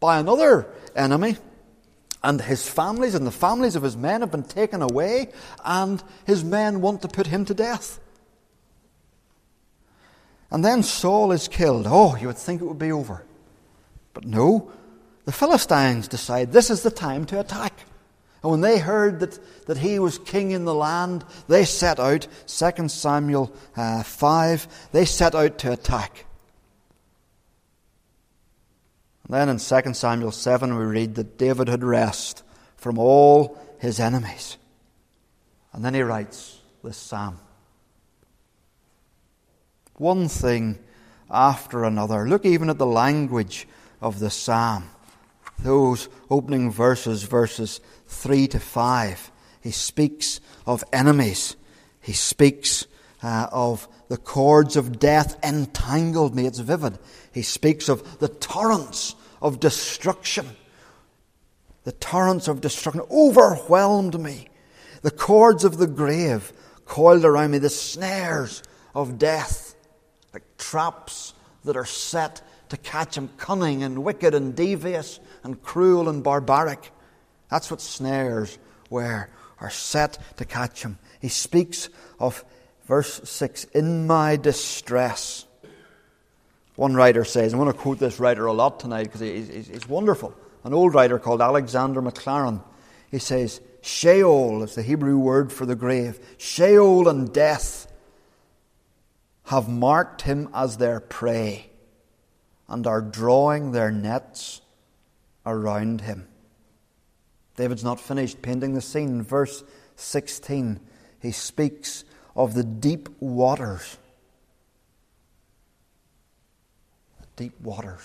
by 0.00 0.18
another 0.18 0.68
enemy, 0.94 1.36
and 2.22 2.40
his 2.40 2.68
families 2.68 3.14
and 3.14 3.26
the 3.26 3.30
families 3.30 3.76
of 3.76 3.82
his 3.82 3.96
men 3.96 4.20
have 4.20 4.30
been 4.30 4.44
taken 4.44 4.82
away, 4.82 5.30
and 5.64 6.02
his 6.26 6.44
men 6.44 6.80
want 6.80 7.02
to 7.02 7.08
put 7.08 7.26
him 7.26 7.44
to 7.46 7.54
death. 7.54 8.00
And 10.50 10.64
then 10.64 10.82
Saul 10.84 11.32
is 11.32 11.48
killed. 11.48 11.86
Oh, 11.88 12.16
you 12.16 12.28
would 12.28 12.38
think 12.38 12.62
it 12.62 12.64
would 12.64 12.78
be 12.78 12.92
over. 12.92 13.24
But 14.12 14.24
no, 14.24 14.70
the 15.24 15.32
Philistines 15.32 16.08
decide 16.08 16.52
this 16.52 16.70
is 16.70 16.82
the 16.82 16.90
time 16.90 17.24
to 17.26 17.40
attack. 17.40 17.72
And 18.42 18.50
when 18.50 18.60
they 18.60 18.78
heard 18.78 19.20
that, 19.20 19.38
that 19.66 19.78
he 19.78 19.98
was 19.98 20.18
king 20.18 20.50
in 20.50 20.66
the 20.66 20.74
land, 20.74 21.24
they 21.48 21.64
set 21.64 21.98
out, 21.98 22.26
2 22.46 22.88
Samuel 22.88 23.54
uh, 23.74 24.02
5, 24.02 24.88
they 24.92 25.06
set 25.06 25.34
out 25.34 25.56
to 25.58 25.72
attack. 25.72 26.26
And 29.24 29.34
then 29.34 29.48
in 29.48 29.56
2 29.56 29.94
Samuel 29.94 30.30
7, 30.30 30.76
we 30.76 30.84
read 30.84 31.14
that 31.14 31.38
David 31.38 31.68
had 31.68 31.82
rest 31.82 32.42
from 32.76 32.98
all 32.98 33.58
his 33.78 33.98
enemies. 33.98 34.58
And 35.72 35.82
then 35.82 35.94
he 35.94 36.02
writes 36.02 36.60
this 36.82 36.98
psalm. 36.98 37.38
One 39.94 40.28
thing 40.28 40.78
after 41.30 41.84
another. 41.84 42.28
Look 42.28 42.44
even 42.44 42.68
at 42.68 42.76
the 42.76 42.86
language 42.86 43.66
of 44.02 44.18
the 44.18 44.28
psalm 44.28 44.90
those 45.58 46.08
opening 46.30 46.70
verses, 46.70 47.22
verses 47.22 47.80
3 48.06 48.48
to 48.48 48.60
5. 48.60 49.30
He 49.60 49.70
speaks 49.70 50.40
of 50.66 50.84
enemies. 50.92 51.56
He 52.00 52.12
speaks 52.12 52.86
uh, 53.22 53.48
of 53.50 53.88
the 54.08 54.18
cords 54.18 54.76
of 54.76 54.98
death 54.98 55.42
entangled 55.42 56.34
me. 56.34 56.46
It's 56.46 56.58
vivid. 56.58 56.98
He 57.32 57.42
speaks 57.42 57.88
of 57.88 58.18
the 58.18 58.28
torrents 58.28 59.14
of 59.40 59.60
destruction. 59.60 60.46
The 61.84 61.92
torrents 61.92 62.48
of 62.48 62.60
destruction 62.60 63.02
overwhelmed 63.10 64.20
me. 64.20 64.48
The 65.02 65.10
cords 65.10 65.64
of 65.64 65.78
the 65.78 65.86
grave 65.86 66.52
coiled 66.84 67.24
around 67.24 67.52
me. 67.52 67.58
The 67.58 67.70
snares 67.70 68.62
of 68.94 69.18
death, 69.18 69.74
like 70.32 70.44
traps 70.58 71.34
that 71.64 71.76
are 71.76 71.84
set 71.84 72.42
to 72.68 72.76
catch 72.76 73.16
him, 73.16 73.30
cunning 73.36 73.82
and 73.82 74.04
wicked 74.04 74.34
and 74.34 74.54
devious 74.54 75.20
and 75.44 75.62
cruel 75.62 76.08
and 76.08 76.24
barbaric. 76.24 76.90
That's 77.50 77.70
what 77.70 77.80
snares 77.80 78.58
were, 78.90 79.28
are 79.60 79.70
set 79.70 80.18
to 80.38 80.44
catch 80.44 80.82
him. 80.82 80.98
He 81.20 81.28
speaks 81.28 81.88
of 82.18 82.44
verse 82.86 83.20
6 83.28 83.64
in 83.64 84.06
my 84.06 84.36
distress. 84.36 85.46
One 86.76 86.94
writer 86.94 87.24
says, 87.24 87.52
I'm 87.52 87.60
going 87.60 87.72
to 87.72 87.78
quote 87.78 88.00
this 88.00 88.18
writer 88.18 88.46
a 88.46 88.52
lot 88.52 88.80
tonight 88.80 89.04
because 89.04 89.20
he's, 89.20 89.68
he's 89.68 89.88
wonderful. 89.88 90.34
An 90.64 90.74
old 90.74 90.94
writer 90.94 91.18
called 91.18 91.40
Alexander 91.40 92.02
Maclaren. 92.02 92.62
He 93.10 93.18
says, 93.18 93.60
Sheol 93.82 94.62
is 94.62 94.74
the 94.74 94.82
Hebrew 94.82 95.18
word 95.18 95.52
for 95.52 95.66
the 95.66 95.76
grave. 95.76 96.18
Sheol 96.38 97.06
and 97.06 97.32
death 97.32 97.86
have 99.44 99.68
marked 99.68 100.22
him 100.22 100.48
as 100.54 100.78
their 100.78 101.00
prey 101.00 101.70
and 102.66 102.86
are 102.86 103.02
drawing 103.02 103.72
their 103.72 103.90
nets 103.90 104.62
around 105.46 106.00
him. 106.00 106.26
David's 107.56 107.84
not 107.84 108.00
finished 108.00 108.42
painting 108.42 108.74
the 108.74 108.80
scene. 108.80 109.22
Verse 109.22 109.62
16, 109.96 110.80
he 111.20 111.30
speaks 111.30 112.04
of 112.34 112.54
the 112.54 112.64
deep 112.64 113.08
waters. 113.20 113.96
The 117.20 117.44
Deep 117.44 117.60
waters. 117.60 118.02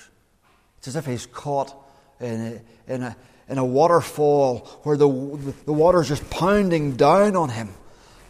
It's 0.78 0.88
as 0.88 0.96
if 0.96 1.06
he's 1.06 1.26
caught 1.26 1.76
in 2.20 2.62
a, 2.88 2.94
in 2.94 3.04
a, 3.04 3.16
in 3.48 3.58
a 3.58 3.66
waterfall 3.66 4.60
where 4.84 4.98
the, 4.98 5.08
the 5.66 5.74
water 5.74 6.02
is 6.02 6.08
just 6.08 6.30
pounding 6.30 6.96
down 6.96 7.36
on 7.36 7.50
him. 7.50 7.70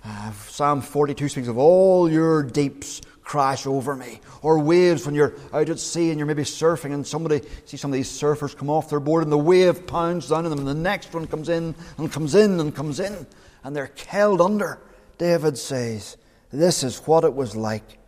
Uh, 0.03 0.31
Psalm 0.47 0.81
42 0.81 1.27
speaks 1.29 1.47
of 1.49 1.57
all 1.57 2.09
your 2.09 2.43
deeps 2.43 3.01
crash 3.29 3.67
over 3.67 3.95
me. 3.95 4.19
Or 4.41 4.57
waves 4.57 5.05
when 5.05 5.13
you're 5.13 5.35
out 5.53 5.69
at 5.69 5.77
sea 5.77 6.09
and 6.09 6.17
you're 6.17 6.25
maybe 6.25 6.41
surfing 6.41 6.95
and 6.95 7.05
somebody, 7.05 7.41
see 7.65 7.77
some 7.77 7.91
of 7.91 7.93
these 7.93 8.09
surfers 8.09 8.57
come 8.57 8.71
off 8.71 8.89
their 8.89 8.99
board 8.99 9.21
and 9.21 9.31
the 9.31 9.37
wave 9.37 9.85
pounds 9.85 10.29
down 10.29 10.45
on 10.45 10.49
them 10.49 10.57
and 10.57 10.67
the 10.67 10.73
next 10.73 11.13
one 11.13 11.27
comes 11.27 11.47
in 11.47 11.75
and 11.99 12.11
comes 12.11 12.33
in 12.33 12.59
and 12.59 12.75
comes 12.75 12.99
in 12.99 13.27
and 13.63 13.75
they're 13.75 13.91
held 14.07 14.41
under. 14.41 14.81
David 15.19 15.59
says, 15.59 16.17
This 16.51 16.83
is 16.83 16.97
what 17.05 17.23
it 17.23 17.35
was 17.35 17.55
like. 17.55 17.99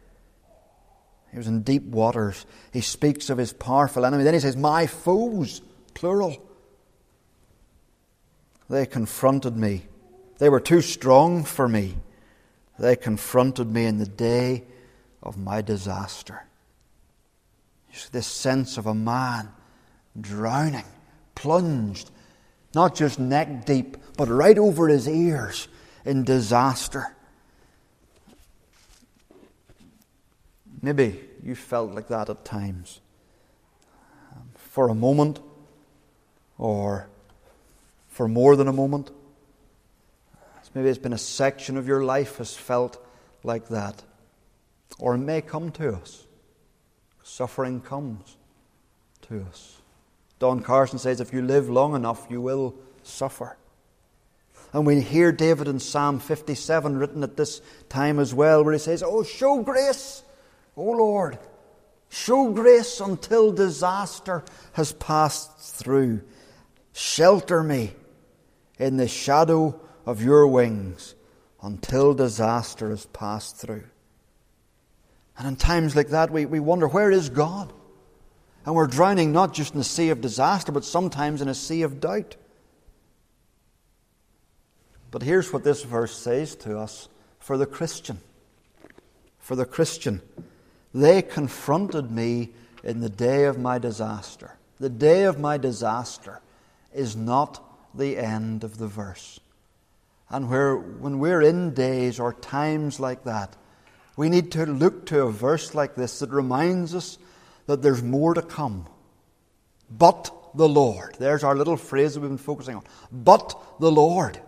He 1.30 1.38
was 1.38 1.48
in 1.48 1.62
deep 1.62 1.84
waters. 1.84 2.48
He 2.74 2.82
speaks 2.82 3.30
of 3.30 3.38
his 3.38 3.54
powerful 3.54 4.08
enemy. 4.08 4.24
Then 4.24 4.34
he 4.34 4.40
says, 4.40 4.58
My 4.58 4.88
foes, 4.88 5.62
plural. 5.94 6.44
They 8.72 8.88
confronted 8.88 9.56
me. 9.56 9.84
They 10.40 10.50
were 10.50 10.60
too 10.60 10.82
strong 10.82 11.44
for 11.44 11.68
me. 11.68 11.94
They 12.80 12.96
confronted 12.96 13.72
me 13.72 13.86
in 13.86 14.00
the 14.00 14.08
day 14.08 14.63
of 15.22 15.38
my 15.38 15.62
disaster. 15.62 16.44
This 18.12 18.28
sense 18.28 18.78
of 18.78 18.86
a 18.88 18.94
man 18.94 19.50
drowning, 20.20 20.86
plunged, 21.36 22.10
not 22.74 22.96
just 22.96 23.20
neck 23.20 23.66
deep, 23.66 23.98
but 24.18 24.28
right 24.28 24.58
over 24.58 24.88
his 24.88 25.08
ears 25.08 25.68
in 26.06 26.24
disaster. 26.24 27.16
Maybe 30.82 31.20
you 31.44 31.56
felt 31.56 31.92
like 31.94 32.08
that 32.08 32.30
at 32.30 32.44
times. 32.46 33.01
Um, 34.32 34.50
for 34.56 34.90
a 34.90 34.96
moment, 34.96 35.40
or 36.58 37.08
for 38.08 38.28
more 38.28 38.56
than 38.56 38.68
a 38.68 38.74
moment. 38.74 39.12
Maybe 40.74 40.88
it's 40.88 40.98
been 40.98 41.13
a 41.13 41.18
section 41.18 41.75
of 41.75 41.88
your 41.88 42.04
life 42.04 42.38
has 42.38 42.56
felt 42.56 43.04
like 43.44 43.68
that 43.70 44.01
or 45.01 45.17
may 45.17 45.41
come 45.41 45.72
to 45.72 45.96
us. 45.96 46.25
Suffering 47.24 47.81
comes 47.81 48.38
to 49.24 49.41
us. 49.50 49.81
Don 50.39 50.62
Carson 50.62 51.00
says 51.00 51.20
if 51.20 51.34
you 51.34 51.41
live 51.41 51.70
long 51.70 51.96
enough, 51.96 52.27
you 52.29 52.39
will 52.39 52.75
suffer. 53.03 53.58
And 54.74 54.86
we 54.86 55.01
hear 55.01 55.31
David 55.31 55.67
in 55.67 55.79
Psalm 55.79 56.20
57 56.20 56.98
written 56.98 57.24
at 57.24 57.36
this 57.36 57.62
time 57.89 58.20
as 58.20 58.34
well, 58.34 58.63
where 58.63 58.74
he 58.74 58.79
says, 58.79 59.03
Oh, 59.03 59.24
show 59.24 59.62
grace, 59.62 60.24
O 60.77 60.84
Lord. 60.84 61.38
Show 62.10 62.51
grace 62.51 63.00
until 63.00 63.51
disaster 63.51 64.43
has 64.74 64.93
passed 64.93 65.58
through. 65.58 66.22
Shelter 66.93 67.63
me 67.63 67.93
in 68.77 68.98
the 68.98 69.08
shadow 69.08 69.79
of 70.05 70.22
your 70.22 70.48
wings 70.48 71.15
until 71.62 72.13
disaster 72.13 72.89
has 72.89 73.05
passed 73.08 73.58
through. 73.58 73.84
And 75.38 75.48
in 75.48 75.56
times 75.56 75.96
like 75.96 76.10
that, 76.10 76.32
we, 76.32 76.46
we 76.46 76.60
wonder, 76.60 76.88
where 76.88 77.12
is 77.12 77.30
God? 77.30 77.72
And 78.66 78.76
we're 78.76 78.88
drowning 78.88 79.32
not 79.32 79.54
just 79.54 79.74
in 79.74 79.80
a 79.80 79.84
sea 79.84 80.10
of 80.10 80.22
disaster, 80.22 80.72
but 80.72 80.86
sometimes 80.86 81.42
in 81.42 81.48
a 81.48 81.54
sea 81.54 81.82
of 81.82 82.00
doubt. 82.00 82.36
But 85.10 85.24
here's 85.24 85.52
what 85.52 85.64
this 85.64 85.84
verse 85.84 86.16
says 86.16 86.56
to 86.58 86.78
us 86.78 87.10
for 87.40 87.58
the 87.58 87.66
Christian. 87.66 88.20
For 89.40 89.56
the 89.56 89.66
Christian, 89.66 90.22
they 90.94 91.22
confronted 91.22 92.12
me 92.12 92.52
in 92.84 93.02
the 93.02 93.10
day 93.10 93.46
of 93.46 93.58
my 93.58 93.80
disaster. 93.80 94.58
The 94.80 94.90
day 94.90 95.24
of 95.24 95.40
my 95.40 95.58
disaster 95.58 96.42
is 96.94 97.16
not 97.16 97.64
the 97.94 98.18
end 98.18 98.64
of 98.64 98.78
the 98.78 98.88
verse. 98.88 99.40
And 100.30 100.50
where, 100.50 100.76
when 100.76 101.20
we're 101.20 101.42
in 101.42 101.74
days 101.74 102.20
or 102.20 102.34
times 102.34 103.00
like 103.00 103.24
that, 103.26 103.56
we 104.15 104.30
need 104.30 104.51
to 104.53 104.65
look 104.65 105.06
to 105.08 105.22
a 105.24 105.32
verse 105.32 105.74
like 105.74 105.96
this 105.96 106.20
that 106.20 106.30
reminds 106.30 106.94
us 106.94 107.18
that 107.68 107.82
there's 107.82 108.03
more 108.03 108.34
to 108.34 108.41
come. 108.41 108.88
But 109.89 110.34
the 110.53 110.68
Lord. 110.68 111.15
There's 111.20 111.44
our 111.44 111.56
little 111.56 111.77
phrase 111.77 112.13
that 112.13 112.22
we've 112.22 112.30
been 112.30 112.38
focusing 112.38 112.75
on. 112.75 112.84
But 113.12 113.58
the 113.80 113.91
Lord. 113.91 114.39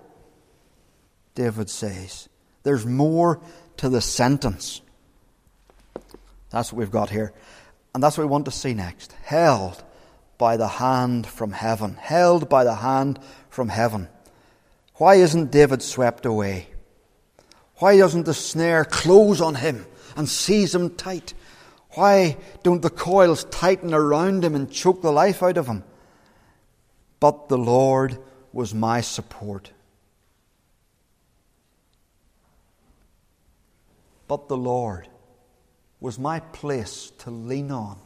David 1.36 1.70
says, 1.70 2.30
there's 2.64 2.86
more 2.86 3.40
to 3.78 3.90
the 3.90 4.02
sentence. 4.02 4.82
That's 6.50 6.72
what 6.72 6.80
we've 6.80 6.92
got 6.92 7.10
here. 7.10 7.34
And 7.94 8.04
that's 8.04 8.18
what 8.18 8.26
we 8.26 8.30
want 8.30 8.46
to 8.46 8.52
see 8.52 8.74
next. 8.74 9.14
Held 9.24 9.84
by 10.38 10.58
the 10.58 10.68
hand 10.68 11.26
from 11.26 11.52
heaven. 11.52 11.96
Held 11.96 12.50
by 12.50 12.64
the 12.64 12.76
hand 12.76 13.20
from 13.50 13.70
heaven. 13.70 14.08
Why 14.96 15.16
isn't 15.16 15.52
David 15.52 15.82
swept 15.82 16.26
away? 16.26 16.68
Why 17.84 17.98
doesn't 17.98 18.24
the 18.24 18.34
snare 18.34 18.86
close 18.86 19.42
on 19.42 19.56
him 19.56 19.86
and 20.16 20.30
seize 20.30 20.74
him 20.74 20.92
tight? 20.92 21.34
Why 21.96 22.38
don't 22.64 22.82
the 22.82 22.90
coils 22.90 23.44
tighten 23.44 23.94
around 23.94 24.46
him 24.46 24.56
and 24.56 24.72
choke 24.72 25.02
the 25.02 25.12
life 25.12 25.44
out 25.44 25.58
of 25.58 25.68
him? 25.68 25.84
But 27.20 27.50
the 27.50 27.58
Lord 27.58 28.20
was 28.54 28.74
my 28.74 29.02
support. 29.02 29.72
But 34.30 34.48
the 34.48 34.56
Lord 34.56 35.10
was 36.00 36.18
my 36.18 36.40
place 36.40 37.12
to 37.18 37.32
lean 37.32 37.70
on. 37.70 37.98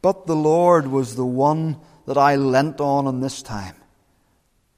But 0.00 0.26
the 0.26 0.36
Lord 0.36 0.86
was 0.86 1.16
the 1.16 1.26
one 1.26 1.76
that 2.06 2.16
I 2.16 2.36
leant 2.36 2.80
on 2.80 3.06
in 3.06 3.20
this 3.20 3.42
time. 3.42 3.76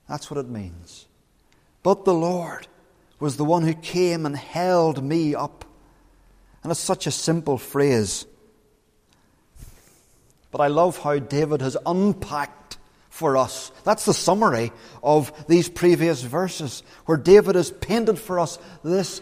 That's 0.08 0.28
what 0.28 0.40
it 0.40 0.48
means. 0.48 1.06
But 1.84 2.04
the 2.04 2.12
Lord 2.14 2.66
was 3.20 3.36
the 3.36 3.44
one 3.44 3.62
who 3.62 3.74
came 3.74 4.26
and 4.26 4.36
held 4.36 5.04
me 5.04 5.34
up. 5.34 5.64
And 6.62 6.70
it's 6.70 6.80
such 6.80 7.06
a 7.06 7.10
simple 7.10 7.58
phrase. 7.58 8.26
But 10.50 10.60
I 10.60 10.66
love 10.66 10.98
how 10.98 11.18
David 11.18 11.60
has 11.60 11.76
unpacked 11.86 12.78
for 13.08 13.36
us. 13.36 13.70
That's 13.84 14.04
the 14.04 14.14
summary 14.14 14.72
of 15.02 15.32
these 15.46 15.68
previous 15.68 16.22
verses, 16.22 16.82
where 17.06 17.18
David 17.18 17.54
has 17.54 17.70
painted 17.70 18.18
for 18.18 18.40
us 18.40 18.58
this 18.82 19.20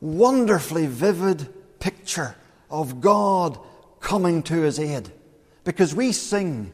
wonderfully 0.00 0.86
vivid 0.86 1.48
picture 1.78 2.34
of 2.70 3.00
God 3.00 3.58
coming 4.00 4.42
to 4.44 4.62
his 4.62 4.78
aid. 4.78 5.10
Because 5.64 5.94
we 5.94 6.12
sing, 6.12 6.72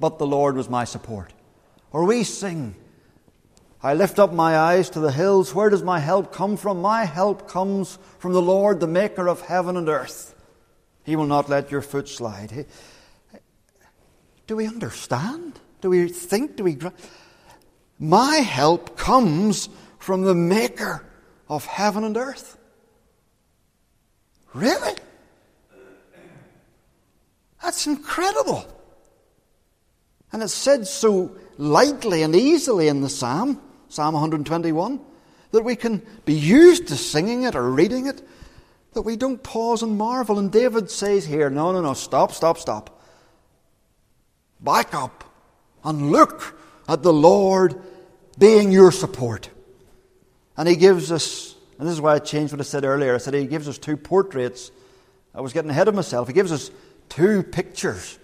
But 0.00 0.18
the 0.18 0.26
Lord 0.26 0.56
was 0.56 0.68
my 0.70 0.84
support. 0.84 1.32
Or 1.92 2.04
we 2.04 2.24
sing, 2.24 2.74
I 3.84 3.92
lift 3.92 4.18
up 4.18 4.32
my 4.32 4.56
eyes 4.56 4.88
to 4.90 5.00
the 5.00 5.12
hills. 5.12 5.54
Where 5.54 5.68
does 5.68 5.82
my 5.82 5.98
help 5.98 6.32
come 6.32 6.56
from? 6.56 6.80
My 6.80 7.04
help 7.04 7.46
comes 7.46 7.98
from 8.18 8.32
the 8.32 8.40
Lord, 8.40 8.80
the 8.80 8.86
maker 8.86 9.28
of 9.28 9.42
heaven 9.42 9.76
and 9.76 9.90
earth. 9.90 10.34
He 11.04 11.16
will 11.16 11.26
not 11.26 11.50
let 11.50 11.70
your 11.70 11.82
foot 11.82 12.08
slide. 12.08 12.64
Do 14.46 14.56
we 14.56 14.66
understand? 14.66 15.60
Do 15.82 15.90
we 15.90 16.08
think? 16.08 16.56
Do 16.56 16.64
we. 16.64 16.78
My 17.98 18.36
help 18.36 18.96
comes 18.96 19.68
from 19.98 20.22
the 20.22 20.34
maker 20.34 21.04
of 21.46 21.66
heaven 21.66 22.04
and 22.04 22.16
earth. 22.16 22.56
Really? 24.54 24.94
That's 27.62 27.86
incredible. 27.86 28.66
And 30.32 30.42
it's 30.42 30.54
said 30.54 30.86
so 30.86 31.36
lightly 31.58 32.22
and 32.22 32.34
easily 32.34 32.88
in 32.88 33.02
the 33.02 33.10
psalm. 33.10 33.60
Psalm 33.88 34.14
121, 34.14 35.00
that 35.52 35.62
we 35.62 35.76
can 35.76 36.02
be 36.24 36.34
used 36.34 36.88
to 36.88 36.96
singing 36.96 37.44
it 37.44 37.54
or 37.54 37.70
reading 37.70 38.06
it, 38.06 38.22
that 38.94 39.02
we 39.02 39.16
don't 39.16 39.42
pause 39.42 39.82
and 39.82 39.96
marvel. 39.96 40.38
And 40.38 40.50
David 40.50 40.90
says 40.90 41.24
here, 41.24 41.50
no, 41.50 41.72
no, 41.72 41.80
no, 41.80 41.94
stop, 41.94 42.32
stop, 42.32 42.58
stop. 42.58 43.02
Back 44.60 44.94
up 44.94 45.24
and 45.84 46.10
look 46.10 46.58
at 46.88 47.02
the 47.02 47.12
Lord 47.12 47.80
being 48.38 48.72
your 48.72 48.90
support. 48.90 49.50
And 50.56 50.68
he 50.68 50.76
gives 50.76 51.12
us, 51.12 51.54
and 51.78 51.86
this 51.86 51.94
is 51.94 52.00
why 52.00 52.14
I 52.14 52.18
changed 52.18 52.52
what 52.52 52.60
I 52.60 52.64
said 52.64 52.84
earlier. 52.84 53.14
I 53.14 53.18
said 53.18 53.34
he 53.34 53.46
gives 53.46 53.68
us 53.68 53.78
two 53.78 53.96
portraits. 53.96 54.70
I 55.34 55.40
was 55.40 55.52
getting 55.52 55.70
ahead 55.70 55.88
of 55.88 55.94
myself. 55.94 56.28
He 56.28 56.34
gives 56.34 56.52
us 56.52 56.70
two 57.08 57.42
pictures. 57.42 58.18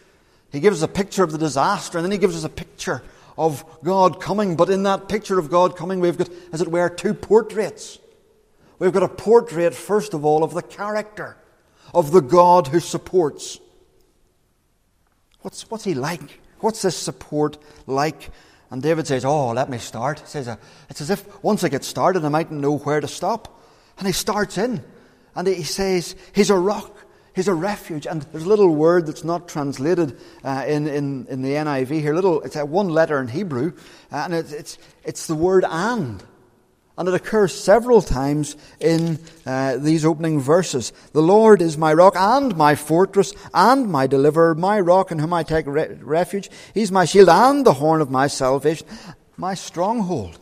He 0.53 0.61
gives 0.61 0.83
us 0.83 0.89
a 0.89 0.93
picture 0.93 1.23
of 1.23 1.33
the 1.33 1.39
disaster, 1.39 1.99
and 1.99 2.05
then 2.05 2.13
he 2.13 2.19
gives 2.19 2.37
us 2.37 2.45
a 2.45 2.49
picture 2.49 3.03
of 3.41 3.65
God 3.83 4.21
coming, 4.21 4.55
but 4.55 4.69
in 4.69 4.83
that 4.83 5.09
picture 5.09 5.39
of 5.39 5.49
God 5.49 5.75
coming, 5.75 6.01
we've 6.01 6.19
got, 6.19 6.29
as 6.53 6.61
it 6.61 6.71
were, 6.71 6.91
two 6.91 7.15
portraits. 7.15 7.99
We've 8.79 8.93
got 8.93 9.03
a 9.03 9.09
portrait, 9.09 9.75
first 9.75 10.13
of 10.13 10.27
all, 10.27 10.45
of 10.45 10.53
the 10.53 10.61
character 10.61 11.39
of 11.95 12.13
the 12.13 12.21
God 12.21 12.67
who 12.67 12.81
supports. 12.81 13.59
What's, 15.41 15.71
what's 15.71 15.85
he 15.85 15.95
like? 15.95 16.39
What's 16.59 16.83
this 16.83 16.97
support 16.97 17.57
like? 17.87 18.29
And 18.71 18.83
David 18.83 19.07
says, 19.07 19.25
Oh, 19.25 19.53
let 19.53 19.71
me 19.71 19.79
start. 19.79 20.21
He 20.21 20.27
says, 20.27 20.47
uh, 20.47 20.57
It's 20.91 21.01
as 21.01 21.09
if 21.09 21.43
once 21.43 21.65
I 21.65 21.71
get 21.71 21.83
started, 21.83 22.23
I 22.27 22.29
mightn't 22.29 22.61
know 22.61 22.77
where 22.77 23.01
to 23.01 23.09
stop. 23.09 23.59
And 23.97 24.07
he 24.07 24.13
starts 24.13 24.59
in, 24.59 24.85
and 25.35 25.49
he 25.49 25.63
says, 25.63 26.15
He's 26.35 26.51
a 26.51 26.57
rock 26.57 26.95
He's 27.35 27.49
a 27.49 27.55
refuge. 27.55 28.07
And 28.07 28.23
there's 28.23 28.45
a 28.45 28.49
little 28.49 28.75
word 28.75 29.07
that's 29.07 29.25
not 29.25 29.49
translated 29.49 30.19
uh, 30.45 30.65
in, 30.67 30.87
in, 30.87 31.27
in 31.29 31.43
the 31.43 31.53
NIV 31.53 32.01
here. 32.01 32.15
Little, 32.15 32.43
it's 32.43 32.57
a 32.57 32.65
one 32.65 32.89
letter 32.89 33.21
in 33.21 33.29
Hebrew, 33.29 33.73
uh, 34.13 34.17
and 34.17 34.35
it's, 34.35 34.53
it's, 34.53 34.79
it's 35.05 35.27
the 35.27 35.35
word 35.35 35.65
and. 35.69 36.23
And 36.99 37.09
it 37.09 37.15
occurs 37.15 37.55
several 37.55 38.03
times 38.03 38.57
in 38.79 39.19
uh, 39.47 39.79
these 39.79 40.05
opening 40.05 40.39
verses. 40.39 40.93
The 41.13 41.23
Lord 41.23 41.63
is 41.63 41.79
my 41.79 41.95
rock 41.95 42.15
and 42.15 42.55
my 42.57 42.75
fortress 42.75 43.33
and 43.55 43.89
my 43.89 44.07
deliverer, 44.07 44.55
my 44.55 44.79
rock 44.81 45.11
in 45.11 45.19
whom 45.19 45.33
I 45.33 45.43
take 45.43 45.67
re- 45.67 45.97
refuge. 46.03 46.51
He's 46.75 46.93
my 46.93 47.07
shield 47.07 47.31
and 47.31 47.65
the 47.65 47.73
horn 47.73 48.03
of 48.03 48.11
my 48.11 48.27
salvation, 48.27 48.87
my 49.39 49.55
stronghold. 49.55 50.39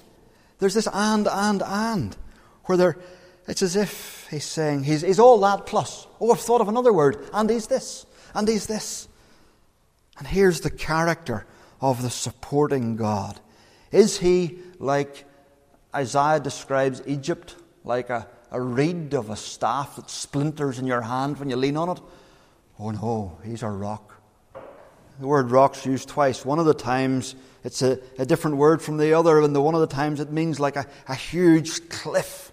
There's 0.58 0.74
this 0.74 0.88
and, 0.92 1.28
and, 1.28 1.62
and, 1.62 2.16
where 2.64 2.76
there, 2.76 2.98
it's 3.46 3.62
as 3.62 3.76
if 3.76 4.17
he's 4.30 4.44
saying, 4.44 4.84
he's, 4.84 5.02
he's 5.02 5.18
all 5.18 5.38
that 5.40 5.66
plus. 5.66 6.06
Oh, 6.20 6.32
I've 6.32 6.40
thought 6.40 6.60
of 6.60 6.68
another 6.68 6.92
word, 6.92 7.28
and 7.32 7.48
he's 7.48 7.66
this, 7.66 8.06
and 8.34 8.46
he's 8.46 8.66
this. 8.66 9.08
And 10.18 10.26
here's 10.26 10.60
the 10.60 10.70
character 10.70 11.46
of 11.80 12.02
the 12.02 12.10
supporting 12.10 12.96
God. 12.96 13.38
Is 13.92 14.18
he 14.18 14.58
like 14.78 15.24
Isaiah 15.94 16.40
describes 16.40 17.02
Egypt, 17.06 17.54
like 17.84 18.10
a, 18.10 18.26
a 18.50 18.60
reed 18.60 19.14
of 19.14 19.30
a 19.30 19.36
staff 19.36 19.96
that 19.96 20.10
splinters 20.10 20.78
in 20.78 20.86
your 20.86 21.02
hand 21.02 21.38
when 21.38 21.48
you 21.48 21.56
lean 21.56 21.76
on 21.76 21.90
it? 21.90 22.00
Oh 22.78 22.90
no, 22.90 23.38
he's 23.44 23.62
a 23.62 23.68
rock. 23.68 24.20
The 25.20 25.26
word 25.26 25.50
rock's 25.50 25.84
used 25.84 26.08
twice. 26.08 26.44
One 26.44 26.58
of 26.58 26.66
the 26.66 26.74
times 26.74 27.34
it's 27.64 27.82
a, 27.82 27.98
a 28.18 28.26
different 28.26 28.56
word 28.56 28.80
from 28.82 28.98
the 28.98 29.14
other, 29.14 29.40
and 29.40 29.54
the 29.54 29.60
one 29.60 29.74
of 29.74 29.80
the 29.80 29.86
times 29.86 30.20
it 30.20 30.30
means 30.30 30.60
like 30.60 30.76
a, 30.76 30.86
a 31.08 31.14
huge 31.14 31.88
cliff 31.88 32.47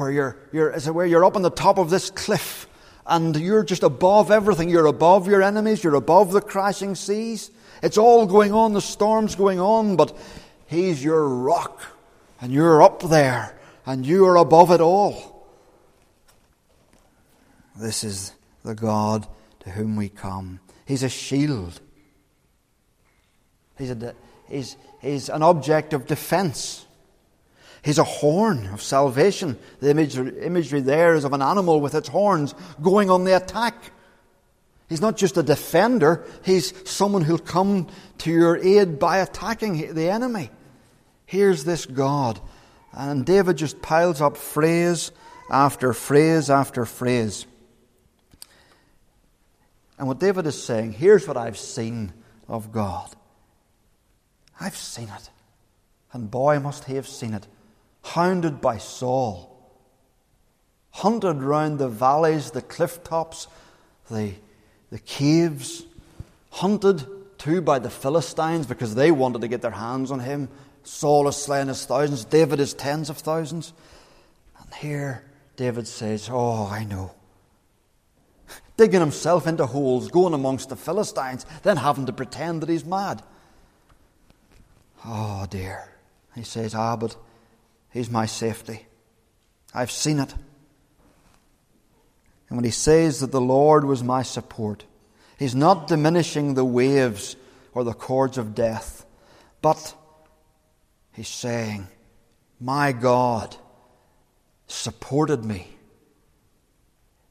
where 0.00 0.10
you're, 0.10 0.36
you're, 0.50 0.72
as 0.72 0.88
it 0.88 0.94
were, 0.94 1.04
you're 1.04 1.26
up 1.26 1.36
on 1.36 1.42
the 1.42 1.50
top 1.50 1.78
of 1.78 1.90
this 1.90 2.08
cliff 2.08 2.66
and 3.06 3.36
you're 3.36 3.62
just 3.62 3.82
above 3.82 4.30
everything. 4.30 4.70
You're 4.70 4.86
above 4.86 5.28
your 5.28 5.42
enemies, 5.42 5.84
you're 5.84 5.94
above 5.94 6.32
the 6.32 6.40
crashing 6.40 6.94
seas. 6.94 7.50
It's 7.82 7.98
all 7.98 8.26
going 8.26 8.52
on, 8.52 8.72
the 8.72 8.80
storm's 8.80 9.34
going 9.34 9.60
on, 9.60 9.96
but 9.96 10.16
He's 10.66 11.04
your 11.04 11.28
rock 11.28 11.82
and 12.40 12.50
you're 12.50 12.82
up 12.82 13.02
there 13.02 13.58
and 13.84 14.06
you 14.06 14.24
are 14.26 14.36
above 14.36 14.70
it 14.70 14.80
all. 14.80 15.46
This 17.76 18.02
is 18.02 18.32
the 18.64 18.74
God 18.74 19.26
to 19.60 19.70
whom 19.70 19.96
we 19.96 20.08
come. 20.08 20.60
He's 20.86 21.02
a 21.02 21.08
shield. 21.10 21.78
He's, 23.76 23.90
a, 23.90 24.14
he's, 24.48 24.76
he's 25.02 25.28
an 25.28 25.42
object 25.42 25.92
of 25.92 26.06
defense. 26.06 26.86
He's 27.82 27.98
a 27.98 28.04
horn 28.04 28.66
of 28.68 28.82
salvation. 28.82 29.58
The 29.80 29.90
imagery, 29.90 30.80
there 30.80 31.14
is 31.14 31.24
of 31.24 31.32
an 31.32 31.42
animal 31.42 31.80
with 31.80 31.94
its 31.94 32.08
horns 32.08 32.54
going 32.82 33.08
on 33.08 33.24
the 33.24 33.36
attack. 33.36 33.92
He's 34.88 35.00
not 35.00 35.16
just 35.16 35.36
a 35.36 35.42
defender, 35.42 36.24
he's 36.44 36.74
someone 36.88 37.22
who'll 37.22 37.38
come 37.38 37.86
to 38.18 38.30
your 38.30 38.56
aid 38.56 38.98
by 38.98 39.18
attacking 39.18 39.94
the 39.94 40.10
enemy. 40.10 40.50
Here's 41.26 41.64
this 41.64 41.86
God. 41.86 42.40
And 42.92 43.24
David 43.24 43.56
just 43.56 43.80
piles 43.80 44.20
up 44.20 44.36
phrase 44.36 45.12
after 45.48 45.92
phrase 45.92 46.50
after 46.50 46.84
phrase. 46.84 47.46
And 49.96 50.08
what 50.08 50.18
David 50.18 50.46
is 50.46 50.60
saying, 50.60 50.94
here's 50.94 51.28
what 51.28 51.36
I've 51.36 51.58
seen 51.58 52.12
of 52.48 52.72
God. 52.72 53.08
I've 54.60 54.76
seen 54.76 55.08
it. 55.08 55.30
And 56.12 56.30
boy, 56.30 56.58
must 56.58 56.84
he 56.84 56.96
have 56.96 57.06
seen 57.06 57.32
it 57.32 57.46
hounded 58.02 58.60
by 58.60 58.78
Saul, 58.78 59.50
hunted 60.90 61.42
round 61.42 61.78
the 61.78 61.88
valleys, 61.88 62.50
the 62.50 62.62
cliff 62.62 63.02
tops, 63.04 63.46
the, 64.10 64.34
the 64.90 64.98
caves, 64.98 65.84
hunted 66.50 67.06
too 67.38 67.60
by 67.60 67.78
the 67.78 67.90
Philistines 67.90 68.66
because 68.66 68.94
they 68.94 69.10
wanted 69.10 69.40
to 69.40 69.48
get 69.48 69.62
their 69.62 69.70
hands 69.70 70.10
on 70.10 70.20
him. 70.20 70.48
Saul 70.82 71.26
has 71.26 71.40
slain 71.40 71.68
his 71.68 71.84
thousands, 71.84 72.24
David 72.24 72.60
is 72.60 72.74
tens 72.74 73.10
of 73.10 73.18
thousands. 73.18 73.72
And 74.58 74.74
here 74.74 75.24
David 75.56 75.86
says, 75.86 76.28
Oh, 76.30 76.66
I 76.66 76.84
know. 76.84 77.12
Digging 78.76 79.00
himself 79.00 79.46
into 79.46 79.66
holes, 79.66 80.10
going 80.10 80.34
amongst 80.34 80.68
the 80.68 80.76
Philistines, 80.76 81.44
then 81.62 81.76
having 81.76 82.06
to 82.06 82.12
pretend 82.12 82.62
that 82.62 82.68
he's 82.68 82.84
mad. 82.84 83.22
Oh, 85.04 85.46
dear. 85.48 85.94
He 86.34 86.42
says, 86.42 86.74
Ah, 86.74 86.96
but 86.96 87.16
He's 87.92 88.10
my 88.10 88.26
safety. 88.26 88.86
I've 89.74 89.90
seen 89.90 90.18
it. 90.18 90.32
And 92.48 92.56
when 92.56 92.64
he 92.64 92.70
says 92.70 93.20
that 93.20 93.32
the 93.32 93.40
Lord 93.40 93.84
was 93.84 94.02
my 94.02 94.22
support, 94.22 94.84
He's 95.40 95.54
not 95.54 95.88
diminishing 95.88 96.52
the 96.52 96.66
waves 96.66 97.34
or 97.72 97.82
the 97.82 97.94
cords 97.94 98.36
of 98.36 98.54
death, 98.54 99.06
but 99.62 99.94
he's 101.14 101.28
saying, 101.28 101.88
My 102.60 102.92
God 102.92 103.56
supported 104.66 105.42
me. 105.42 105.66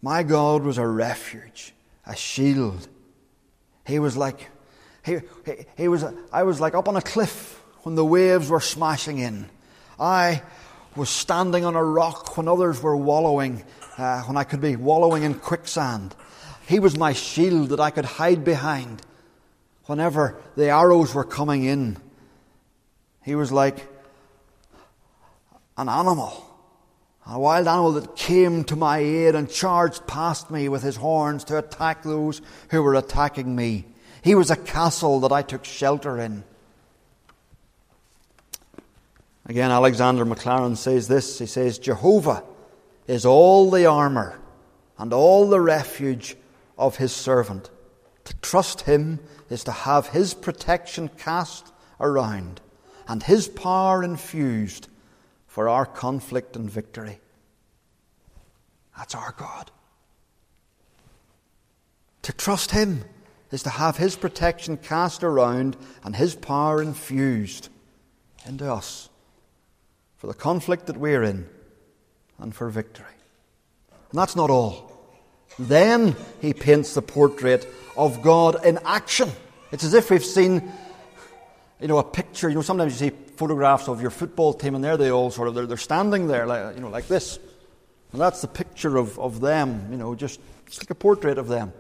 My 0.02 0.24
God 0.24 0.64
was 0.64 0.80
a 0.80 0.88
refuge, 0.88 1.72
a 2.04 2.16
shield. 2.16 2.88
He 3.86 4.00
was 4.00 4.18
like, 4.18 4.50
he, 5.06 5.20
he, 5.46 5.54
he 5.78 5.88
was, 5.88 6.04
I 6.34 6.42
was 6.42 6.60
like 6.60 6.74
up 6.74 6.88
on 6.88 6.96
a 6.96 7.02
cliff 7.02 7.62
when 7.84 7.94
the 7.94 8.04
waves 8.04 8.50
were 8.50 8.60
smashing 8.60 9.20
in. 9.20 9.52
I 10.00 10.44
was 10.96 11.10
standing 11.10 11.66
on 11.66 11.76
a 11.76 11.84
rock 11.84 12.38
when 12.38 12.48
others 12.48 12.82
were 12.82 12.96
wallowing, 12.96 13.64
uh, 13.98 14.22
when 14.24 14.38
I 14.38 14.44
could 14.44 14.62
be 14.62 14.76
wallowing 14.76 15.24
in 15.24 15.34
quicksand. 15.36 16.16
He 16.68 16.80
was 16.80 16.98
my 16.98 17.14
shield 17.14 17.70
that 17.70 17.80
I 17.80 17.92
could 17.92 18.06
hide 18.06 18.44
behind 18.44 19.02
whenever 19.86 20.40
the 20.56 20.70
arrows 20.70 21.14
were 21.14 21.24
coming 21.24 21.64
in. 21.64 21.98
He 23.24 23.36
was 23.36 23.52
like 23.52 23.88
an 25.78 25.90
animal, 25.90 26.46
a 27.26 27.40
wild 27.40 27.68
animal 27.68 27.94
that 27.94 28.16
came 28.16 28.64
to 28.66 28.76
my 28.76 29.00
aid 29.00 29.36
and 29.36 29.50
charged 29.50 30.08
past 30.08 30.52
me 30.52 30.70
with 30.70 30.84
his 30.84 30.96
horns 30.96 31.44
to 31.46 31.58
attack 31.58 32.04
those 32.04 32.42
who 32.70 32.82
were 32.82 32.96
attacking 32.96 33.56
me. 33.56 33.86
He 34.22 34.36
was 34.36 34.52
a 34.52 34.56
castle 34.56 35.20
that 35.22 35.32
I 35.32 35.42
took 35.42 35.66
shelter 35.66 36.20
in. 36.20 36.44
Again, 39.50 39.72
Alexander 39.72 40.26
Maclaren 40.26 40.78
says 40.78 41.08
this 41.08 41.40
He 41.40 41.48
says, 41.48 41.80
Jehovah 41.80 42.44
is 43.08 43.26
all 43.26 43.72
the 43.72 43.88
armour 43.88 44.40
and 45.00 45.12
all 45.12 45.50
the 45.50 45.60
refuge 45.60 46.38
of 46.78 46.98
his 46.98 47.12
servant. 47.12 47.72
To 48.26 48.36
trust 48.38 48.82
him 48.82 49.20
is 49.50 49.64
to 49.64 49.72
have 49.72 50.10
his 50.10 50.36
protection 50.36 51.10
cast 51.10 51.74
around 52.00 52.62
and 53.08 53.24
his 53.24 53.48
power 53.48 54.04
infused 54.04 54.88
for 55.48 55.68
our 55.68 55.86
conflict 55.88 56.56
and 56.56 56.70
victory. 56.70 57.20
That's 58.96 59.16
our 59.16 59.34
God. 59.36 59.72
To 62.22 62.34
trust 62.34 62.70
him 62.70 63.04
is 63.52 63.64
to 63.64 63.72
have 63.72 63.98
his 63.98 64.16
protection 64.16 64.78
cast 64.78 65.24
around 65.24 65.76
and 66.04 66.16
his 66.16 66.36
power 66.36 66.84
infused 66.84 67.70
into 68.46 68.72
us 68.72 69.09
for 70.20 70.28
the 70.28 70.34
conflict 70.34 70.88
that 70.88 70.98
we're 70.98 71.24
in 71.24 71.48
and 72.38 72.54
for 72.54 72.70
victory. 72.70 73.06
And 74.12 74.20
that's 74.20 74.36
not 74.36 74.50
all. 74.50 74.86
Then 75.58 76.16
he 76.42 76.54
paints 76.54 76.94
the 76.94 77.02
portrait 77.02 77.68
of 77.98 78.22
God 78.22 78.64
in 78.66 78.80
action. 78.86 79.32
It's 79.72 79.84
as 79.84 79.94
if 79.94 80.12
we've 80.12 80.24
seen, 80.24 80.72
you 81.80 81.88
know, 81.88 81.98
a 81.98 82.04
picture. 82.04 82.50
You 82.50 82.56
know, 82.56 82.62
sometimes 82.62 83.02
you 83.02 83.10
see 83.10 83.16
photographs 83.38 83.88
of 83.88 84.02
your 84.02 84.12
football 84.12 84.54
team, 84.54 84.76
and 84.76 84.84
there 84.84 84.98
they 84.98 85.10
all 85.10 85.32
sort 85.32 85.48
of 85.48 85.56
they're, 85.56 85.66
they're 85.66 85.78
standing 85.78 86.28
there, 86.28 86.46
like 86.46 86.76
you 86.76 86.82
know, 86.82 86.90
like 86.90 87.08
this, 87.08 87.40
and 88.12 88.20
that's 88.20 88.42
the 88.42 88.48
picture 88.48 88.98
of, 88.98 89.18
of 89.20 89.40
them. 89.40 89.88
You 89.92 89.98
know, 89.98 90.16
just 90.16 90.40
it's 90.68 90.82
like 90.82 90.90
a 90.90 90.96
portrait 90.96 91.38
of 91.38 91.48
them. 91.48 91.72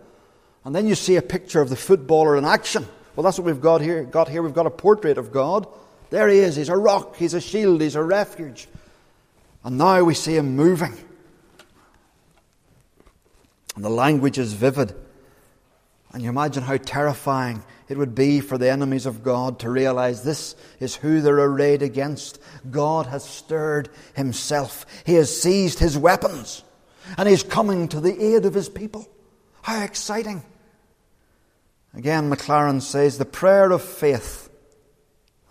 And 0.63 0.75
then 0.75 0.87
you 0.87 0.95
see 0.95 1.15
a 1.15 1.21
picture 1.21 1.61
of 1.61 1.69
the 1.69 1.75
footballer 1.75 2.37
in 2.37 2.45
action. 2.45 2.85
Well, 3.15 3.23
that's 3.23 3.37
what 3.37 3.45
we've 3.45 3.61
got 3.61 3.81
here. 3.81 4.03
Got 4.03 4.29
here. 4.29 4.41
We've 4.41 4.53
got 4.53 4.65
a 4.65 4.71
portrait 4.71 5.17
of 5.17 5.31
God. 5.31 5.67
There 6.09 6.27
he 6.27 6.39
is. 6.39 6.55
He's 6.55 6.69
a 6.69 6.77
rock. 6.77 7.15
He's 7.15 7.33
a 7.33 7.41
shield. 7.41 7.81
He's 7.81 7.95
a 7.95 8.03
refuge. 8.03 8.67
And 9.63 9.77
now 9.77 10.03
we 10.03 10.13
see 10.13 10.35
him 10.35 10.55
moving. 10.55 10.97
And 13.75 13.83
the 13.83 13.89
language 13.89 14.37
is 14.37 14.53
vivid. 14.53 14.95
And 16.11 16.23
you 16.23 16.29
imagine 16.29 16.63
how 16.63 16.77
terrifying 16.77 17.63
it 17.87 17.97
would 17.97 18.15
be 18.15 18.39
for 18.39 18.57
the 18.57 18.69
enemies 18.69 19.05
of 19.05 19.23
God 19.23 19.59
to 19.59 19.69
realize 19.69 20.23
this 20.23 20.55
is 20.79 20.95
who 20.95 21.21
they're 21.21 21.37
arrayed 21.37 21.81
against. 21.81 22.39
God 22.69 23.05
has 23.07 23.23
stirred 23.23 23.89
himself, 24.15 24.85
he 25.05 25.15
has 25.15 25.41
seized 25.41 25.79
his 25.79 25.97
weapons, 25.97 26.63
and 27.17 27.29
he's 27.29 27.43
coming 27.43 27.87
to 27.89 27.99
the 27.99 28.35
aid 28.35 28.45
of 28.45 28.53
his 28.53 28.69
people. 28.69 29.07
How 29.61 29.83
exciting! 29.83 30.43
Again, 31.93 32.29
Maclaren 32.29 32.81
says 32.81 33.17
the 33.17 33.25
prayer 33.25 33.71
of 33.71 33.83
faith. 33.83 34.48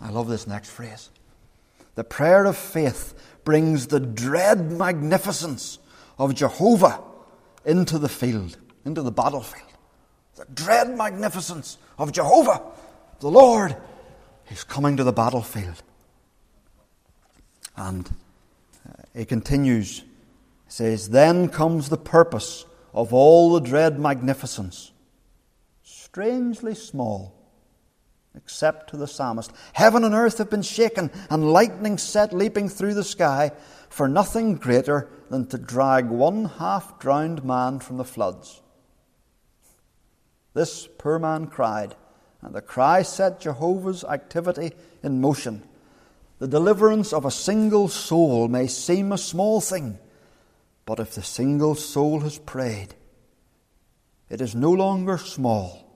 I 0.01 0.09
love 0.09 0.27
this 0.27 0.47
next 0.47 0.69
phrase. 0.69 1.09
The 1.95 2.03
prayer 2.03 2.45
of 2.45 2.57
faith 2.57 3.13
brings 3.43 3.87
the 3.87 3.99
dread 3.99 4.71
magnificence 4.71 5.79
of 6.17 6.35
Jehovah 6.35 7.01
into 7.65 7.97
the 7.97 8.09
field, 8.09 8.57
into 8.85 9.01
the 9.01 9.11
battlefield. 9.11 9.67
The 10.35 10.45
dread 10.53 10.95
magnificence 10.95 11.77
of 11.97 12.11
Jehovah, 12.11 12.61
the 13.19 13.29
Lord, 13.29 13.75
is 14.49 14.63
coming 14.63 14.97
to 14.97 15.03
the 15.03 15.11
battlefield. 15.11 15.83
And 17.75 18.07
uh, 18.87 19.03
he 19.13 19.25
continues, 19.25 20.03
says, 20.67 21.09
Then 21.09 21.49
comes 21.49 21.89
the 21.89 21.97
purpose 21.97 22.65
of 22.93 23.13
all 23.13 23.53
the 23.53 23.59
dread 23.59 23.99
magnificence, 23.99 24.91
strangely 25.83 26.75
small, 26.75 27.38
except 28.35 28.89
to 28.89 28.97
the 28.97 29.07
psalmist. 29.07 29.51
Heaven 29.73 30.03
and 30.03 30.13
earth 30.13 30.37
have 30.37 30.49
been 30.49 30.61
shaken, 30.61 31.11
and 31.29 31.51
lightning 31.51 31.97
set 31.97 32.33
leaping 32.33 32.69
through 32.69 32.93
the 32.93 33.03
sky 33.03 33.51
for 33.89 34.07
nothing 34.07 34.55
greater 34.55 35.09
than 35.29 35.47
to 35.47 35.57
drag 35.57 36.09
one 36.09 36.45
half 36.45 36.99
drowned 36.99 37.43
man 37.43 37.79
from 37.79 37.97
the 37.97 38.03
floods. 38.03 38.61
This 40.53 40.87
poor 40.97 41.19
man 41.19 41.47
cried, 41.47 41.95
and 42.41 42.53
the 42.53 42.61
cry 42.61 43.01
set 43.01 43.39
Jehovah's 43.39 44.03
activity 44.03 44.73
in 45.03 45.21
motion. 45.21 45.63
The 46.39 46.47
deliverance 46.47 47.11
of 47.11 47.25
a 47.25 47.31
single 47.31 47.87
soul 47.87 48.47
may 48.47 48.67
seem 48.67 49.11
a 49.11 49.17
small 49.17 49.59
thing, 49.59 49.99
but 50.85 50.99
if 50.99 51.15
the 51.15 51.23
single 51.23 51.75
soul 51.75 52.21
has 52.21 52.39
prayed, 52.39 52.95
it 54.29 54.41
is 54.41 54.55
no 54.55 54.71
longer 54.71 55.17
small, 55.17 55.88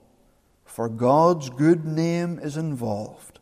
for 0.74 0.90
God's 0.90 1.52
good 1.52 1.86
name 1.86 2.40
is 2.42 2.58
involved. 2.58 3.38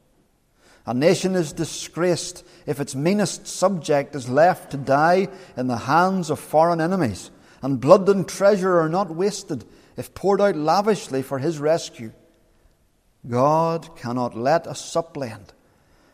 A 0.86 0.94
nation 0.94 1.34
is 1.34 1.54
disgraced 1.54 2.46
if 2.65 2.82
its 2.82 2.94
meanest 2.94 3.48
subject 3.48 4.13
is 4.15 4.28
left 4.28 4.72
to 4.72 4.78
die 4.78 5.30
in 5.56 5.67
the 5.67 5.78
hands 5.78 6.30
of 6.30 6.41
foreign 6.41 6.82
enemies, 6.82 7.32
and 7.62 7.80
blood 7.80 8.10
and 8.10 8.28
treasure 8.28 8.82
are 8.82 8.89
not 8.89 9.15
wasted 9.15 9.63
if 9.96 10.13
poured 10.13 10.41
out 10.41 10.58
lavishly 10.58 11.22
for 11.22 11.39
his 11.39 11.58
rescue. 11.58 12.12
God 13.26 13.96
cannot 13.96 14.36
let 14.36 14.67
a 14.67 14.76
suppliant 14.76 15.54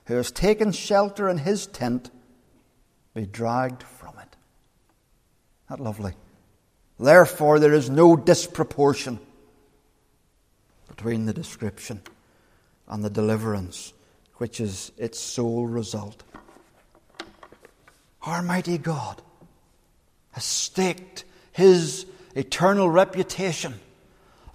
who 0.06 0.18
has 0.18 0.30
taken 0.30 0.72
shelter 0.72 1.28
in 1.28 1.40
his 1.40 1.66
tent 1.66 2.12
be 3.16 3.26
dragged 3.26 3.82
from 3.82 4.14
it. 4.20 4.36
That 5.68 5.80
lovely. 5.80 6.14
Therefore, 7.00 7.58
there 7.58 7.74
is 7.74 7.90
no 7.90 8.16
disproportion 8.16 9.20
between 10.98 11.28
the 11.28 11.34
description 11.34 12.02
and 12.88 13.04
the 13.04 13.10
deliverance 13.10 13.94
which 14.38 14.60
is 14.60 14.92
its 14.98 15.20
sole 15.20 15.68
result. 15.68 16.24
Our 18.24 18.42
mighty 18.42 18.80
God 18.80 19.22
has 20.32 20.44
staked 20.44 21.24
his 21.52 22.08
eternal 22.36 22.90
reputation 22.90 23.76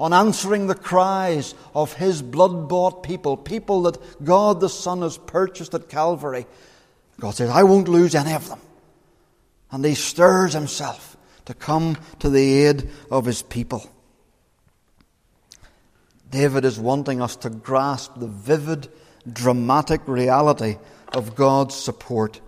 on 0.01 0.13
answering 0.13 0.67
the 0.67 0.75
cries 0.75 1.55
of 1.75 1.95
his 1.95 2.23
blood 2.23 2.69
bought 2.69 3.05
people, 3.05 3.37
people 3.37 3.83
that 3.83 4.25
God 4.25 4.61
the 4.61 4.69
Son 4.69 5.03
has 5.03 5.17
purchased 5.19 5.75
at 5.75 5.89
Calvary. 5.89 6.47
God 7.21 7.35
says, 7.35 7.51
I 7.51 7.63
won't 7.63 7.89
lose 7.89 8.17
any 8.17 8.33
of 8.33 8.49
them. 8.49 8.61
And 9.71 9.85
he 9.85 9.95
stirs 9.95 10.55
himself 10.55 11.17
to 11.45 11.55
come 11.55 11.97
to 12.19 12.29
the 12.29 12.65
aid 12.65 12.91
of 13.11 13.27
his 13.27 13.43
people. 13.43 13.92
David 16.33 16.65
is 16.65 16.81
wanting 16.81 17.21
us 17.21 17.37
to 17.37 17.51
grasp 17.51 18.13
the 18.17 18.27
vivid 18.27 18.89
dramatic 19.31 20.01
reality 20.09 20.79
of 21.13 21.37
God's 21.37 21.75
support. 21.75 22.41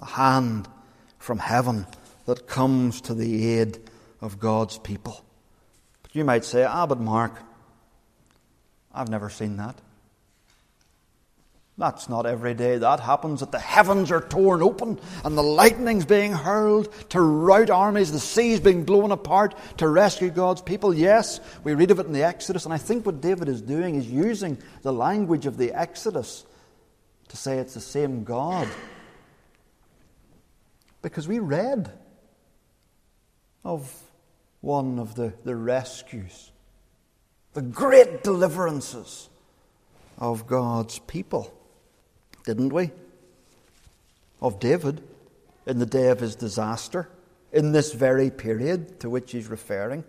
A 0.00 0.04
hand 0.04 0.68
from 1.18 1.38
heaven 1.38 1.86
that 2.26 2.46
comes 2.46 3.00
to 3.00 3.14
the 3.14 3.58
aid 3.58 3.78
of 4.20 4.38
God's 4.38 4.78
people. 4.78 5.24
But 6.02 6.14
you 6.14 6.24
might 6.24 6.44
say, 6.44 6.62
ah, 6.62 6.86
but 6.86 7.00
Mark, 7.00 7.32
I've 8.92 9.08
never 9.08 9.30
seen 9.30 9.56
that. 9.56 9.80
That's 11.78 12.08
not 12.08 12.26
every 12.26 12.54
day 12.54 12.76
that 12.78 12.98
happens, 12.98 13.38
that 13.38 13.52
the 13.52 13.60
heavens 13.60 14.10
are 14.10 14.20
torn 14.20 14.62
open 14.62 14.98
and 15.24 15.38
the 15.38 15.44
lightning's 15.44 16.04
being 16.04 16.32
hurled 16.32 16.92
to 17.10 17.20
rout 17.20 17.70
armies, 17.70 18.10
the 18.10 18.18
sea's 18.18 18.58
being 18.58 18.84
blown 18.84 19.12
apart 19.12 19.54
to 19.76 19.88
rescue 19.88 20.30
God's 20.30 20.60
people. 20.60 20.92
Yes, 20.92 21.38
we 21.62 21.74
read 21.74 21.92
of 21.92 22.00
it 22.00 22.06
in 22.06 22.12
the 22.12 22.24
Exodus, 22.24 22.64
and 22.64 22.74
I 22.74 22.78
think 22.78 23.06
what 23.06 23.20
David 23.20 23.48
is 23.48 23.62
doing 23.62 23.94
is 23.94 24.10
using 24.10 24.58
the 24.82 24.92
language 24.92 25.46
of 25.46 25.56
the 25.56 25.72
Exodus 25.72 26.44
to 27.28 27.36
say 27.36 27.58
it's 27.58 27.74
the 27.74 27.80
same 27.80 28.24
God. 28.24 28.66
Because 31.00 31.28
we 31.28 31.38
read 31.38 31.92
of 33.62 34.02
one 34.62 34.98
of 34.98 35.14
the, 35.14 35.32
the 35.44 35.54
rescues, 35.54 36.50
the 37.52 37.62
great 37.62 38.24
deliverances 38.24 39.28
of 40.18 40.48
God's 40.48 40.98
people, 40.98 41.54
didn't 42.48 42.72
we? 42.72 42.90
Of 44.40 44.58
David 44.58 45.02
in 45.66 45.78
the 45.78 45.84
day 45.84 46.08
of 46.08 46.18
his 46.18 46.34
disaster, 46.34 47.10
in 47.52 47.72
this 47.72 47.92
very 47.92 48.30
period 48.30 49.00
to 49.00 49.10
which 49.10 49.32
he's 49.32 49.48
referring. 49.48 50.02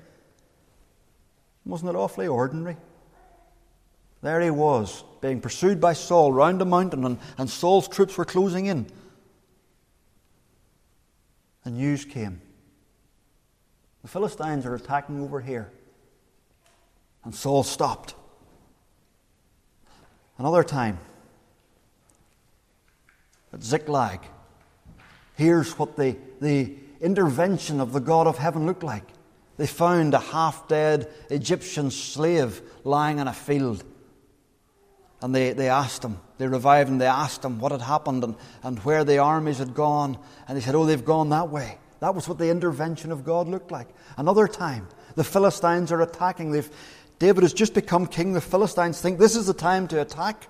Wasn't 1.66 1.90
it 1.90 1.98
awfully 1.98 2.28
ordinary? 2.28 2.78
There 4.22 4.40
he 4.40 4.52
was, 4.52 5.04
being 5.20 5.42
pursued 5.42 5.82
by 5.82 5.92
Saul 5.92 6.32
round 6.32 6.62
a 6.62 6.66
mountain, 6.66 7.04
and, 7.04 7.20
and 7.38 7.50
Saul's 7.50 7.90
troops 7.90 8.18
were 8.18 8.24
closing 8.24 8.68
in. 8.68 8.88
The 11.66 11.72
news 11.72 12.06
came. 12.06 12.40
The 14.02 14.08
Philistines 14.08 14.66
are 14.66 14.76
attacking 14.76 15.20
over 15.20 15.42
here. 15.42 15.70
And 17.26 17.36
Saul 17.36 17.64
stopped. 17.64 18.16
Another 20.38 20.64
time, 20.64 21.00
at 23.54 23.64
Ziklag, 23.64 24.22
here's 25.36 25.78
what 25.78 25.96
the, 25.98 26.18
the 26.40 26.76
intervention 27.02 27.80
of 27.80 27.94
the 27.94 28.00
God 28.00 28.28
of 28.28 28.38
heaven 28.38 28.66
looked 28.66 28.84
like. 28.84 29.06
They 29.58 29.68
found 29.68 30.14
a 30.14 30.20
half 30.20 30.68
dead 30.68 31.12
Egyptian 31.30 31.92
slave 31.92 32.62
lying 32.84 33.20
in 33.20 33.28
a 33.28 33.34
field. 33.34 33.84
And 35.22 35.36
they, 35.36 35.52
they 35.52 35.68
asked 35.68 36.04
him, 36.04 36.20
they 36.38 36.48
revived 36.48 36.90
him, 36.90 36.98
they 36.98 37.06
asked 37.06 37.44
him 37.44 37.60
what 37.60 37.74
had 37.74 37.82
happened 37.82 38.24
and, 38.24 38.36
and 38.64 38.80
where 38.80 39.04
the 39.04 39.18
armies 39.18 39.58
had 39.58 39.74
gone. 39.74 40.18
And 40.48 40.58
he 40.58 40.64
said, 40.64 40.76
Oh, 40.76 40.86
they've 40.86 41.04
gone 41.04 41.30
that 41.30 41.50
way. 41.50 41.78
That 42.00 42.16
was 42.16 42.30
what 42.30 42.38
the 42.38 42.50
intervention 42.50 43.12
of 43.12 43.26
God 43.26 43.50
looked 43.50 43.72
like. 43.72 43.90
Another 44.16 44.48
time, 44.48 44.88
the 45.16 45.26
Philistines 45.26 45.92
are 45.92 46.02
attacking. 46.02 46.52
They've, 46.52 46.70
David 47.20 47.44
has 47.44 47.54
just 47.54 47.74
become 47.74 48.08
king. 48.08 48.32
The 48.32 48.40
Philistines 48.40 49.02
think 49.02 49.20
this 49.20 49.36
is 49.36 49.48
the 49.48 49.54
time 49.54 49.90
to 49.90 50.00
attack. 50.00 50.48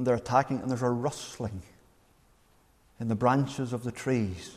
And 0.00 0.06
they're 0.06 0.14
attacking, 0.14 0.60
and 0.60 0.70
there's 0.70 0.80
a 0.80 0.88
rustling 0.88 1.60
in 2.98 3.08
the 3.08 3.14
branches 3.14 3.74
of 3.74 3.84
the 3.84 3.92
trees 3.92 4.56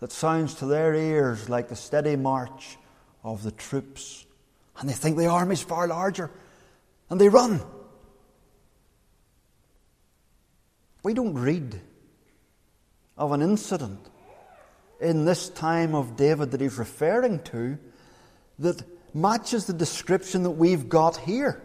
that 0.00 0.12
sounds 0.12 0.56
to 0.56 0.66
their 0.66 0.92
ears 0.92 1.48
like 1.48 1.70
the 1.70 1.76
steady 1.76 2.14
march 2.14 2.76
of 3.24 3.42
the 3.42 3.52
troops 3.52 4.26
and 4.78 4.86
they 4.86 4.92
think 4.92 5.16
the 5.16 5.28
army's 5.28 5.62
far 5.62 5.88
larger, 5.88 6.30
and 7.08 7.18
they 7.18 7.30
run. 7.30 7.62
We 11.02 11.14
don't 11.14 11.32
read 11.32 11.80
of 13.16 13.32
an 13.32 13.40
incident 13.40 14.00
in 15.00 15.24
this 15.24 15.48
time 15.48 15.94
of 15.94 16.16
David 16.16 16.50
that 16.50 16.60
he's 16.60 16.76
referring 16.76 17.40
to 17.44 17.78
that 18.58 18.82
matches 19.14 19.66
the 19.66 19.72
description 19.72 20.42
that 20.42 20.50
we've 20.50 20.90
got 20.90 21.16
here. 21.16 21.62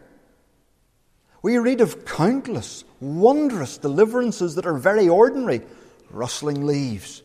We 1.45 1.59
read 1.59 1.79
of 1.79 2.05
countless, 2.05 2.83
wondrous 2.99 3.77
deliverances 3.77 4.55
that 4.55 4.65
are 4.65 4.73
very 4.73 5.07
ordinary 5.07 5.61
rustling 6.09 6.65
leaves. 6.65 7.21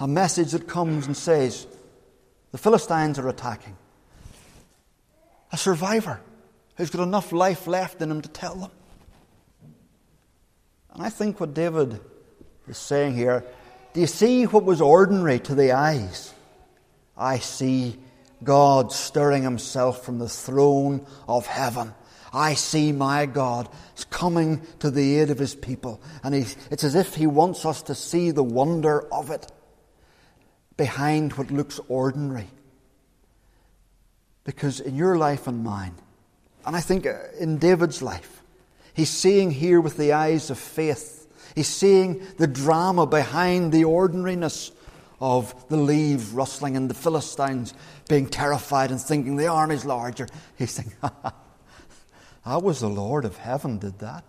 A 0.00 0.08
message 0.08 0.52
that 0.52 0.66
comes 0.66 1.06
and 1.06 1.14
says, 1.14 1.66
The 2.50 2.56
Philistines 2.56 3.18
are 3.18 3.28
attacking 3.28 3.76
a 5.52 5.58
survivor 5.58 6.18
who's 6.78 6.88
got 6.88 7.02
enough 7.02 7.30
life 7.30 7.66
left 7.66 8.00
in 8.00 8.10
him 8.10 8.22
to 8.22 8.28
tell 8.30 8.54
them. 8.54 8.70
And 10.94 11.02
I 11.02 11.10
think 11.10 11.40
what 11.40 11.52
David 11.52 12.00
is 12.68 12.78
saying 12.78 13.16
here 13.16 13.44
do 13.92 14.00
you 14.00 14.06
see 14.06 14.44
what 14.44 14.64
was 14.64 14.80
ordinary 14.80 15.40
to 15.40 15.54
the 15.54 15.72
eyes? 15.72 16.32
I 17.18 17.38
see 17.40 17.98
God 18.42 18.92
stirring 18.92 19.42
himself 19.42 20.06
from 20.06 20.18
the 20.18 20.28
throne 20.30 21.06
of 21.28 21.46
heaven. 21.46 21.92
I 22.32 22.54
see 22.54 22.92
my 22.92 23.26
God 23.26 23.68
coming 24.10 24.62
to 24.80 24.90
the 24.90 25.18
aid 25.18 25.30
of 25.30 25.38
his 25.38 25.54
people. 25.54 26.00
And 26.22 26.34
it's 26.34 26.84
as 26.84 26.94
if 26.94 27.14
he 27.14 27.26
wants 27.26 27.64
us 27.64 27.82
to 27.82 27.94
see 27.94 28.30
the 28.30 28.42
wonder 28.42 29.12
of 29.12 29.30
it 29.30 29.50
behind 30.76 31.34
what 31.34 31.50
looks 31.50 31.80
ordinary. 31.88 32.48
Because 34.44 34.80
in 34.80 34.96
your 34.96 35.16
life 35.16 35.46
and 35.46 35.62
mine, 35.62 35.94
and 36.64 36.74
I 36.74 36.80
think 36.80 37.06
uh, 37.06 37.14
in 37.38 37.58
David's 37.58 38.02
life, 38.02 38.42
he's 38.94 39.10
seeing 39.10 39.50
here 39.50 39.80
with 39.80 39.96
the 39.96 40.12
eyes 40.12 40.50
of 40.50 40.58
faith. 40.58 41.26
He's 41.54 41.68
seeing 41.68 42.22
the 42.38 42.46
drama 42.46 43.06
behind 43.06 43.72
the 43.72 43.84
ordinariness 43.84 44.72
of 45.20 45.68
the 45.68 45.76
leaves 45.76 46.30
rustling 46.30 46.76
and 46.76 46.88
the 46.88 46.94
Philistines 46.94 47.74
being 48.08 48.26
terrified 48.26 48.90
and 48.90 49.00
thinking 49.00 49.36
the 49.36 49.48
army's 49.48 49.84
larger. 49.84 50.28
He's 50.56 50.76
thinking, 50.76 50.96
that 52.44 52.62
was 52.62 52.80
the 52.80 52.88
Lord 52.88 53.24
of 53.24 53.36
heaven 53.36 53.78
did 53.78 53.98
that. 54.00 54.24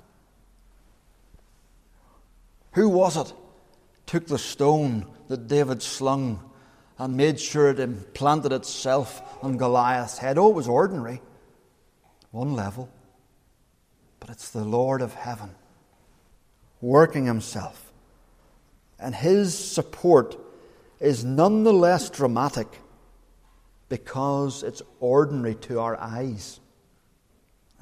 Who 2.73 2.89
was 2.89 3.17
it 3.17 3.33
took 4.05 4.27
the 4.27 4.37
stone 4.37 5.05
that 5.27 5.47
David 5.47 5.81
slung 5.81 6.49
and 6.99 7.15
made 7.15 7.39
sure 7.39 7.69
it 7.69 7.79
implanted 7.79 8.51
itself 8.51 9.21
on 9.41 9.57
Goliath's 9.57 10.17
head. 10.17 10.37
Oh, 10.37 10.49
it 10.49 10.55
was 10.55 10.67
ordinary, 10.67 11.21
one 12.31 12.53
level. 12.55 12.89
But 14.19 14.29
it's 14.29 14.49
the 14.49 14.65
Lord 14.65 15.01
of 15.01 15.13
heaven 15.13 15.51
working 16.81 17.25
himself. 17.25 17.91
And 18.99 19.15
his 19.15 19.57
support 19.57 20.37
is 20.99 21.23
none 21.23 21.63
the 21.63 21.71
less 21.71 22.09
dramatic 22.09 22.67
because 23.87 24.61
it's 24.61 24.81
ordinary 24.99 25.55
to 25.55 25.79
our 25.79 25.97
eyes. 25.97 26.59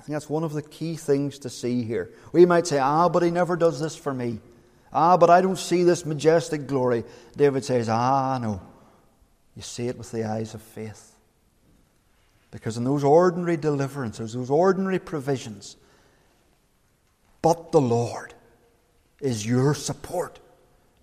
Think 0.08 0.15
that's 0.15 0.30
one 0.30 0.46
of 0.46 0.54
the 0.54 0.62
key 0.62 0.96
things 0.96 1.39
to 1.39 1.50
see 1.50 1.84
here. 1.84 2.10
We 2.32 2.46
might 2.46 2.65
say, 2.65 2.80
ah, 2.80 3.10
but 3.10 3.24
he 3.24 3.30
never 3.30 3.58
does 3.58 3.78
this 3.78 3.93
for 3.93 4.13
me. 4.13 4.39
Ah, 4.93 5.17
but 5.17 5.30
I 5.30 5.41
don't 5.41 5.58
see 5.58 5.84
this 5.84 6.06
majestic 6.06 6.65
glory. 6.65 7.04
David 7.36 7.65
says, 7.65 7.89
ah, 7.89 8.38
no. 8.41 8.62
You 9.54 9.63
see 9.63 9.89
it 9.89 9.98
with 9.98 10.10
the 10.13 10.24
eyes 10.24 10.54
of 10.54 10.62
faith. 10.62 11.13
Because 12.52 12.78
in 12.78 12.86
those 12.86 13.04
ordinary 13.04 13.58
deliverances, 13.58 14.32
those 14.32 14.50
ordinary 14.50 15.00
provisions, 15.00 15.76
but 17.41 17.74
the 17.74 17.82
Lord 17.82 18.34
is 19.20 19.46
your 19.46 19.74
support. 19.74 20.39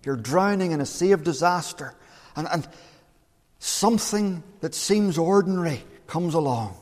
You're 0.03 0.15
drowning 0.15 0.71
in 0.71 0.81
a 0.81 0.85
sea 0.87 1.11
of 1.11 1.23
disaster, 1.23 1.93
and, 2.35 2.47
and 2.51 2.67
something 3.59 4.41
that 4.61 4.73
seems 4.73 5.19
ordinary 5.19 5.83
comes 6.07 6.33
along, 6.33 6.75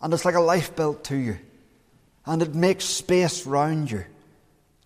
and 0.00 0.12
it's 0.12 0.24
like 0.24 0.34
a 0.34 0.40
lifebelt 0.40 1.04
to 1.04 1.16
you, 1.16 1.38
and 2.24 2.42
it 2.42 2.54
makes 2.54 2.84
space 2.84 3.46
round 3.46 3.90
you. 3.90 4.04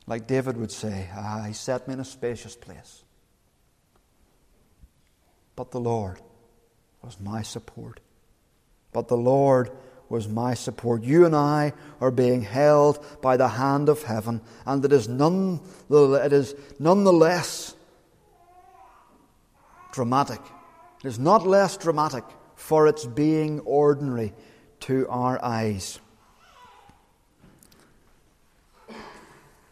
Like 0.07 0.27
David 0.27 0.57
would 0.57 0.73
say, 0.73 1.09
Ah, 1.15 1.45
he 1.47 1.53
set 1.53 1.87
me 1.87 1.95
in 1.95 2.01
a 2.01 2.05
spacious 2.05 2.57
place. 2.57 3.03
But 5.57 5.71
the 5.71 5.81
Lord 5.81 6.21
was 7.03 7.19
my 7.21 7.43
support. 7.43 8.01
But 8.93 9.09
the 9.09 9.17
Lord 9.17 9.71
was 10.09 10.27
my 10.27 10.55
support. 10.55 11.03
You 11.05 11.25
and 11.25 11.37
I 11.37 11.73
are 12.01 12.11
being 12.11 12.43
held 12.43 13.05
by 13.23 13.37
the 13.37 13.49
hand 13.49 13.89
of 13.89 14.03
heaven, 14.03 14.41
and 14.67 14.85
it 14.85 14.93
is 14.93 15.09
none, 15.09 15.61
it 15.89 16.33
is 16.33 16.55
nonetheless 16.79 17.75
dramatic. 19.93 20.41
It 21.05 21.09
is 21.09 21.19
not 21.19 21.47
less 21.47 21.77
dramatic 21.77 22.25
for 22.57 22.87
its 22.87 23.07
being 23.07 23.61
ordinary 23.61 24.33
to 24.81 25.07
our 25.09 25.43
eyes. 25.45 25.99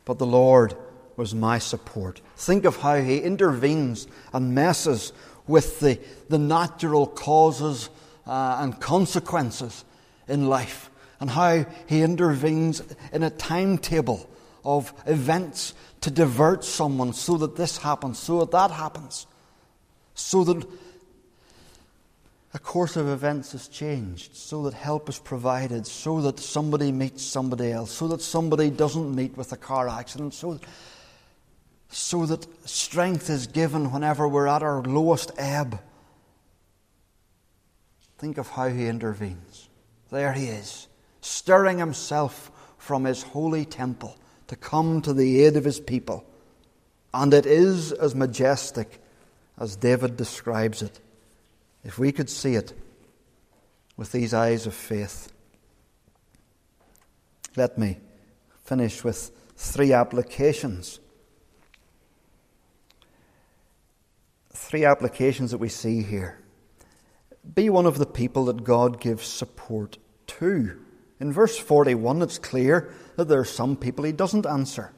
But 0.05 0.19
the 0.19 0.27
Lord 0.27 0.75
was 1.17 1.35
my 1.35 1.59
support. 1.59 2.21
Think 2.37 2.65
of 2.65 2.77
how 2.77 2.97
He 2.97 3.19
intervenes 3.19 4.07
and 4.33 4.55
messes 4.55 5.13
with 5.49 5.81
the, 5.81 5.99
the 6.29 6.39
natural 6.39 7.07
causes 7.07 7.89
uh, 8.27 8.59
and 8.61 8.79
consequences 8.79 9.85
in 10.29 10.49
life, 10.49 10.91
and 11.19 11.31
how 11.31 11.65
he 11.87 12.03
intervenes 12.03 12.83
in 13.13 13.23
a 13.23 13.31
timetable 13.31 14.29
of 14.65 14.93
events 15.07 15.73
to 16.03 16.11
divert 16.11 16.63
someone 16.63 17.15
so 17.15 17.39
that 17.39 17.57
this 17.57 17.79
happens, 17.79 18.19
so 18.19 18.41
that 18.41 18.51
that 18.51 18.71
happens, 18.71 19.27
so 20.15 20.45
that 20.45 20.67
a 22.55 22.59
course 22.59 22.97
of 22.97 23.09
events 23.09 23.55
is 23.55 23.69
changed, 23.69 24.35
so 24.35 24.63
that 24.63 24.75
help 24.75 25.09
is 25.09 25.19
provided, 25.19 25.87
so 25.87 26.23
that 26.23 26.39
somebody 26.39 26.93
meets 26.93 27.23
somebody 27.23 27.71
else, 27.71 27.93
so 27.93 28.09
that 28.09 28.23
somebody 28.23 28.71
doesn't 28.71 29.15
meet 29.15 29.37
with 29.37 29.53
a 29.53 29.57
car 29.57 29.89
accident, 29.89 30.35
so 30.35 30.59
so 31.91 32.27
that 32.27 32.47
strength 32.69 33.31
is 33.31 33.47
given 33.47 33.93
whenever 33.93 34.29
we're 34.29 34.47
at 34.47 34.63
our 34.63 34.83
lowest 34.83 35.31
ebb. 35.39 35.81
Think 38.19 38.37
of 38.37 38.49
how 38.49 38.69
he 38.69 38.87
intervenes. 38.87 39.69
There 40.11 40.33
he 40.33 40.47
is, 40.47 40.89
stirring 41.21 41.79
himself 41.79 42.51
from 42.77 43.05
his 43.05 43.23
holy 43.23 43.65
temple 43.65 44.17
to 44.49 44.57
come 44.57 45.03
to 45.03 45.13
the 45.13 45.43
aid 45.45 45.57
of 45.57 45.65
his 45.65 45.81
people. 45.81 46.25
And 47.13 47.33
it 47.33 47.47
is 47.47 47.93
as 47.93 48.15
majestic 48.15 49.01
as 49.59 49.77
David 49.77 50.17
describes 50.17 50.83
it, 50.83 51.01
if 51.89 51.99
we 51.99 52.13
could 52.13 52.29
see 52.29 52.55
it 52.55 52.75
with 53.97 54.13
these 54.13 54.35
eyes 54.35 54.67
of 54.67 54.75
faith. 54.75 55.33
Let 57.57 57.79
me 57.79 57.97
finish 58.63 59.03
with 59.03 59.31
three 59.57 59.95
applications. 59.95 61.01
Three 64.53 64.85
applications 64.85 65.51
that 65.53 65.59
we 65.59 65.71
see 65.71 66.03
here. 66.03 66.39
Be 67.55 67.71
one 67.71 67.87
of 67.87 67.97
the 67.97 68.05
people 68.05 68.45
that 68.45 68.65
God 68.65 69.01
gives 69.01 69.27
support 69.27 69.97
to. 70.27 70.79
In 71.19 71.33
verse 71.33 71.57
41, 71.57 72.21
it's 72.21 72.39
clear 72.39 72.93
that 73.17 73.29
there 73.29 73.41
are 73.41 73.47
some 73.47 73.77
people 73.77 74.05
he 74.05 74.13
doesn't 74.13 74.45
answer. 74.45 74.93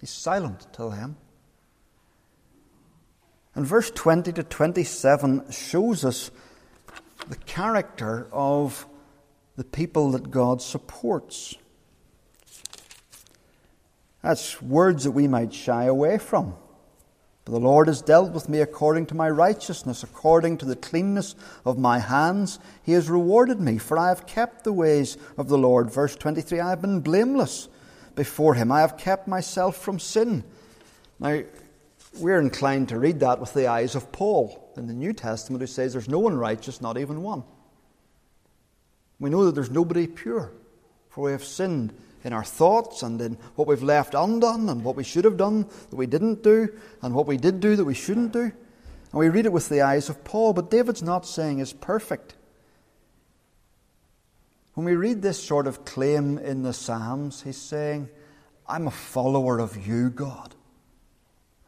He's 0.00 0.08
silent 0.08 0.68
till 0.72 0.88
then. 0.88 1.16
And 3.54 3.66
verse 3.66 3.90
20 3.90 4.32
to 4.32 4.42
27 4.42 5.50
shows 5.50 6.04
us 6.04 6.30
the 7.28 7.36
character 7.36 8.28
of 8.32 8.86
the 9.56 9.64
people 9.64 10.12
that 10.12 10.30
God 10.30 10.62
supports. 10.62 11.54
That's 14.22 14.60
words 14.60 15.04
that 15.04 15.12
we 15.12 15.26
might 15.28 15.52
shy 15.52 15.84
away 15.84 16.18
from. 16.18 16.54
But 17.44 17.52
the 17.52 17.60
Lord 17.60 17.88
has 17.88 18.02
dealt 18.02 18.32
with 18.32 18.48
me 18.48 18.60
according 18.60 19.06
to 19.06 19.14
my 19.14 19.28
righteousness, 19.30 20.02
according 20.02 20.58
to 20.58 20.66
the 20.66 20.76
cleanness 20.76 21.34
of 21.64 21.78
my 21.78 21.98
hands. 21.98 22.58
He 22.82 22.92
has 22.92 23.08
rewarded 23.08 23.60
me, 23.60 23.78
for 23.78 23.98
I 23.98 24.08
have 24.08 24.26
kept 24.26 24.64
the 24.64 24.72
ways 24.72 25.16
of 25.36 25.48
the 25.48 25.58
Lord. 25.58 25.90
Verse 25.90 26.14
23 26.14 26.60
I 26.60 26.70
have 26.70 26.82
been 26.82 27.00
blameless 27.00 27.68
before 28.14 28.54
him. 28.54 28.70
I 28.70 28.80
have 28.80 28.98
kept 28.98 29.26
myself 29.26 29.76
from 29.76 29.98
sin. 29.98 30.44
Now, 31.18 31.42
we're 32.18 32.40
inclined 32.40 32.88
to 32.88 32.98
read 32.98 33.20
that 33.20 33.40
with 33.40 33.54
the 33.54 33.68
eyes 33.68 33.94
of 33.94 34.10
Paul 34.12 34.72
in 34.76 34.86
the 34.86 34.92
New 34.92 35.12
Testament, 35.12 35.60
who 35.60 35.66
says 35.66 35.92
there's 35.92 36.08
no 36.08 36.18
one 36.18 36.36
righteous, 36.36 36.80
not 36.80 36.98
even 36.98 37.22
one. 37.22 37.44
We 39.18 39.30
know 39.30 39.44
that 39.44 39.54
there's 39.54 39.70
nobody 39.70 40.06
pure, 40.06 40.52
for 41.08 41.24
we 41.24 41.32
have 41.32 41.44
sinned 41.44 41.92
in 42.24 42.32
our 42.32 42.44
thoughts 42.44 43.02
and 43.02 43.20
in 43.20 43.34
what 43.54 43.68
we've 43.68 43.82
left 43.82 44.14
undone 44.14 44.68
and 44.68 44.84
what 44.84 44.96
we 44.96 45.04
should 45.04 45.24
have 45.24 45.36
done 45.36 45.66
that 45.90 45.96
we 45.96 46.06
didn't 46.06 46.42
do 46.42 46.68
and 47.02 47.14
what 47.14 47.26
we 47.26 47.36
did 47.36 47.60
do 47.60 47.76
that 47.76 47.84
we 47.84 47.94
shouldn't 47.94 48.32
do. 48.32 48.40
And 49.12 49.18
we 49.18 49.28
read 49.28 49.46
it 49.46 49.52
with 49.52 49.68
the 49.68 49.82
eyes 49.82 50.08
of 50.08 50.24
Paul, 50.24 50.52
but 50.52 50.70
David's 50.70 51.02
not 51.02 51.26
saying 51.26 51.58
is 51.58 51.72
perfect. 51.72 52.34
When 54.74 54.84
we 54.86 54.94
read 54.94 55.20
this 55.22 55.42
sort 55.42 55.66
of 55.66 55.84
claim 55.84 56.38
in 56.38 56.62
the 56.62 56.72
Psalms, 56.72 57.42
he's 57.42 57.60
saying, 57.60 58.08
I'm 58.68 58.86
a 58.86 58.92
follower 58.92 59.58
of 59.58 59.86
you, 59.86 60.10
God. 60.10 60.54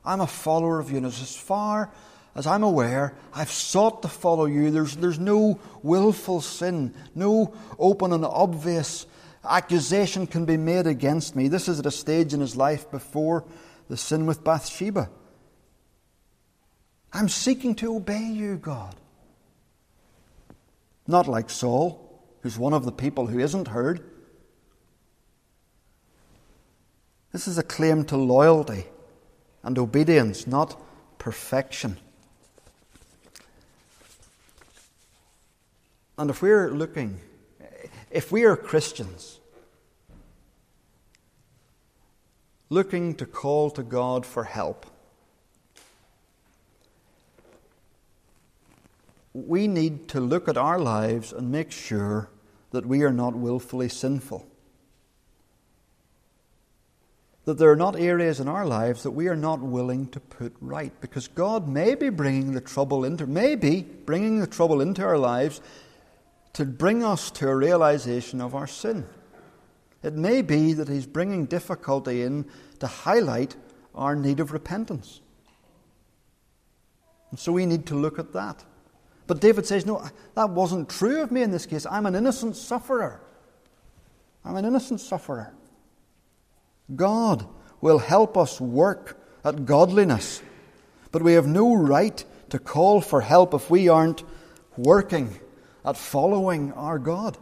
I'm 0.04 0.20
a 0.20 0.26
follower 0.26 0.80
of 0.80 0.90
you. 0.90 0.96
And 0.98 1.06
as 1.06 1.36
far 1.36 1.90
as 2.34 2.46
I'm 2.46 2.62
aware, 2.62 3.14
I've 3.34 3.50
sought 3.50 4.02
to 4.02 4.08
follow 4.08 4.46
you. 4.46 4.70
There's, 4.70 4.96
there's 4.96 5.18
no 5.18 5.60
willful 5.82 6.40
sin, 6.40 6.94
no 7.14 7.54
open 7.78 8.12
and 8.12 8.24
obvious 8.24 9.06
accusation 9.44 10.26
can 10.26 10.44
be 10.44 10.56
made 10.56 10.86
against 10.86 11.36
me. 11.36 11.48
This 11.48 11.68
is 11.68 11.78
at 11.78 11.86
a 11.86 11.90
stage 11.90 12.32
in 12.32 12.40
his 12.40 12.56
life 12.56 12.90
before 12.90 13.44
the 13.88 13.96
sin 13.96 14.26
with 14.26 14.44
Bathsheba. 14.44 15.10
I'm 17.12 17.28
seeking 17.28 17.74
to 17.76 17.96
obey 17.96 18.24
you, 18.24 18.56
God. 18.56 18.94
Not 21.06 21.28
like 21.28 21.50
Saul, 21.50 22.24
who's 22.40 22.58
one 22.58 22.72
of 22.72 22.84
the 22.84 22.92
people 22.92 23.26
who 23.26 23.38
isn't 23.38 23.68
heard. 23.68 24.08
This 27.32 27.48
is 27.48 27.58
a 27.58 27.62
claim 27.62 28.04
to 28.06 28.16
loyalty 28.16 28.86
and 29.62 29.78
obedience, 29.78 30.46
not 30.46 30.80
perfection. 31.18 31.98
And 36.18 36.30
if 36.30 36.42
we're 36.42 36.70
looking, 36.70 37.20
if 38.10 38.30
we 38.30 38.44
are 38.44 38.56
Christians, 38.56 39.40
looking 42.68 43.14
to 43.14 43.26
call 43.26 43.70
to 43.70 43.82
God 43.82 44.26
for 44.26 44.44
help, 44.44 44.86
we 49.32 49.66
need 49.66 50.08
to 50.08 50.20
look 50.20 50.48
at 50.48 50.56
our 50.56 50.78
lives 50.78 51.32
and 51.32 51.50
make 51.50 51.70
sure 51.72 52.28
that 52.70 52.86
we 52.86 53.02
are 53.02 53.12
not 53.12 53.34
willfully 53.34 53.88
sinful 53.88 54.46
that 57.44 57.58
there 57.58 57.70
are 57.70 57.76
not 57.76 57.96
areas 57.96 58.38
in 58.38 58.48
our 58.48 58.64
lives 58.64 59.02
that 59.02 59.10
we 59.10 59.26
are 59.26 59.36
not 59.36 59.60
willing 59.60 60.06
to 60.08 60.20
put 60.20 60.54
right 60.60 60.92
because 61.00 61.26
God 61.26 61.68
may 61.68 61.94
be 61.94 62.08
bringing 62.08 62.52
the 62.52 62.60
trouble 62.60 63.04
into 63.04 63.26
maybe 63.26 63.82
bringing 63.82 64.38
the 64.38 64.46
trouble 64.46 64.80
into 64.80 65.02
our 65.02 65.18
lives 65.18 65.60
to 66.52 66.64
bring 66.64 67.02
us 67.02 67.30
to 67.32 67.48
a 67.48 67.56
realization 67.56 68.40
of 68.40 68.54
our 68.54 68.66
sin. 68.66 69.06
It 70.02 70.14
may 70.14 70.42
be 70.42 70.72
that 70.74 70.88
he's 70.88 71.06
bringing 71.06 71.46
difficulty 71.46 72.22
in 72.22 72.44
to 72.80 72.86
highlight 72.86 73.56
our 73.94 74.14
need 74.14 74.40
of 74.40 74.52
repentance. 74.52 75.20
And 77.30 77.38
so 77.38 77.52
we 77.52 77.66
need 77.66 77.86
to 77.86 77.94
look 77.94 78.18
at 78.18 78.32
that. 78.32 78.64
But 79.26 79.40
David 79.40 79.66
says, 79.66 79.86
No, 79.86 80.04
that 80.34 80.50
wasn't 80.50 80.90
true 80.90 81.22
of 81.22 81.32
me 81.32 81.42
in 81.42 81.50
this 81.50 81.66
case. 81.66 81.86
I'm 81.86 82.06
an 82.06 82.14
innocent 82.14 82.56
sufferer. 82.56 83.20
I'm 84.44 84.56
an 84.56 84.64
innocent 84.64 85.00
sufferer. 85.00 85.54
God 86.94 87.46
will 87.80 87.98
help 87.98 88.36
us 88.36 88.60
work 88.60 89.20
at 89.44 89.66
godliness. 89.66 90.42
But 91.10 91.22
we 91.22 91.34
have 91.34 91.46
no 91.46 91.74
right 91.74 92.24
to 92.50 92.58
call 92.58 93.00
for 93.00 93.20
help 93.20 93.54
if 93.54 93.70
we 93.70 93.88
aren't 93.88 94.22
working 94.76 95.38
at 95.84 95.96
following 95.96 96.72
our 96.72 96.98
God. 96.98 97.36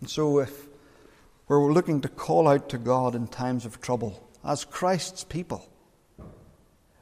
And 0.00 0.08
so, 0.08 0.38
if 0.38 0.68
we're 1.48 1.72
looking 1.72 2.02
to 2.02 2.08
call 2.08 2.46
out 2.46 2.68
to 2.70 2.78
God 2.78 3.14
in 3.14 3.26
times 3.26 3.64
of 3.64 3.80
trouble, 3.80 4.28
as 4.44 4.64
Christ's 4.64 5.24
people, 5.24 5.66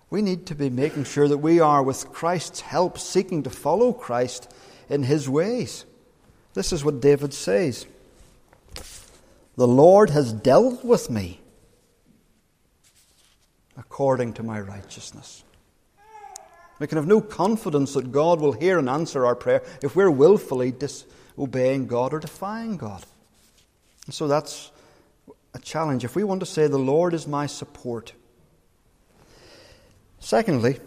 we 0.08 0.22
need 0.22 0.46
to 0.46 0.54
be 0.54 0.70
making 0.70 1.04
sure 1.04 1.26
that 1.26 1.38
we 1.38 1.58
are, 1.58 1.82
with 1.82 2.12
Christ's 2.12 2.60
help, 2.60 2.98
seeking 2.98 3.42
to 3.44 3.50
follow 3.50 3.92
Christ 3.92 4.52
in 4.88 5.02
his 5.02 5.28
ways. 5.28 5.84
This 6.54 6.72
is 6.72 6.84
what 6.84 7.00
David 7.00 7.32
says 7.32 7.86
The 9.56 9.68
Lord 9.68 10.10
has 10.10 10.32
dealt 10.32 10.84
with 10.84 11.10
me 11.10 11.40
according 13.76 14.34
to 14.34 14.42
my 14.42 14.60
righteousness. 14.60 15.44
We 16.78 16.86
can 16.86 16.96
have 16.96 17.06
no 17.06 17.20
confidence 17.20 17.94
that 17.94 18.10
God 18.10 18.40
will 18.40 18.52
hear 18.52 18.78
and 18.78 18.88
answer 18.88 19.24
our 19.24 19.36
prayer 19.36 19.62
if 19.82 19.94
we're 19.94 20.10
willfully 20.10 20.72
disobeying 20.72 21.86
God 21.86 22.12
or 22.12 22.18
defying 22.18 22.76
God. 22.76 23.04
And 24.06 24.14
so 24.14 24.26
that's 24.26 24.70
a 25.54 25.58
challenge. 25.58 26.04
If 26.04 26.16
we 26.16 26.24
want 26.24 26.40
to 26.40 26.46
say, 26.46 26.66
The 26.66 26.78
Lord 26.78 27.14
is 27.14 27.26
my 27.26 27.46
support. 27.46 28.12
Secondly, 30.18 30.78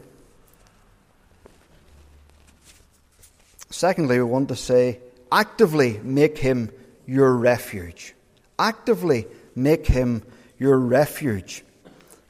secondly, 3.69 4.17
we 4.17 4.23
want 4.23 4.47
to 4.49 4.55
say, 4.55 4.99
actively 5.31 5.99
make 6.03 6.37
him 6.37 6.71
your 7.05 7.35
refuge. 7.35 8.13
Actively 8.57 9.27
make 9.55 9.85
him 9.85 10.23
your 10.57 10.77
refuge. 10.77 11.63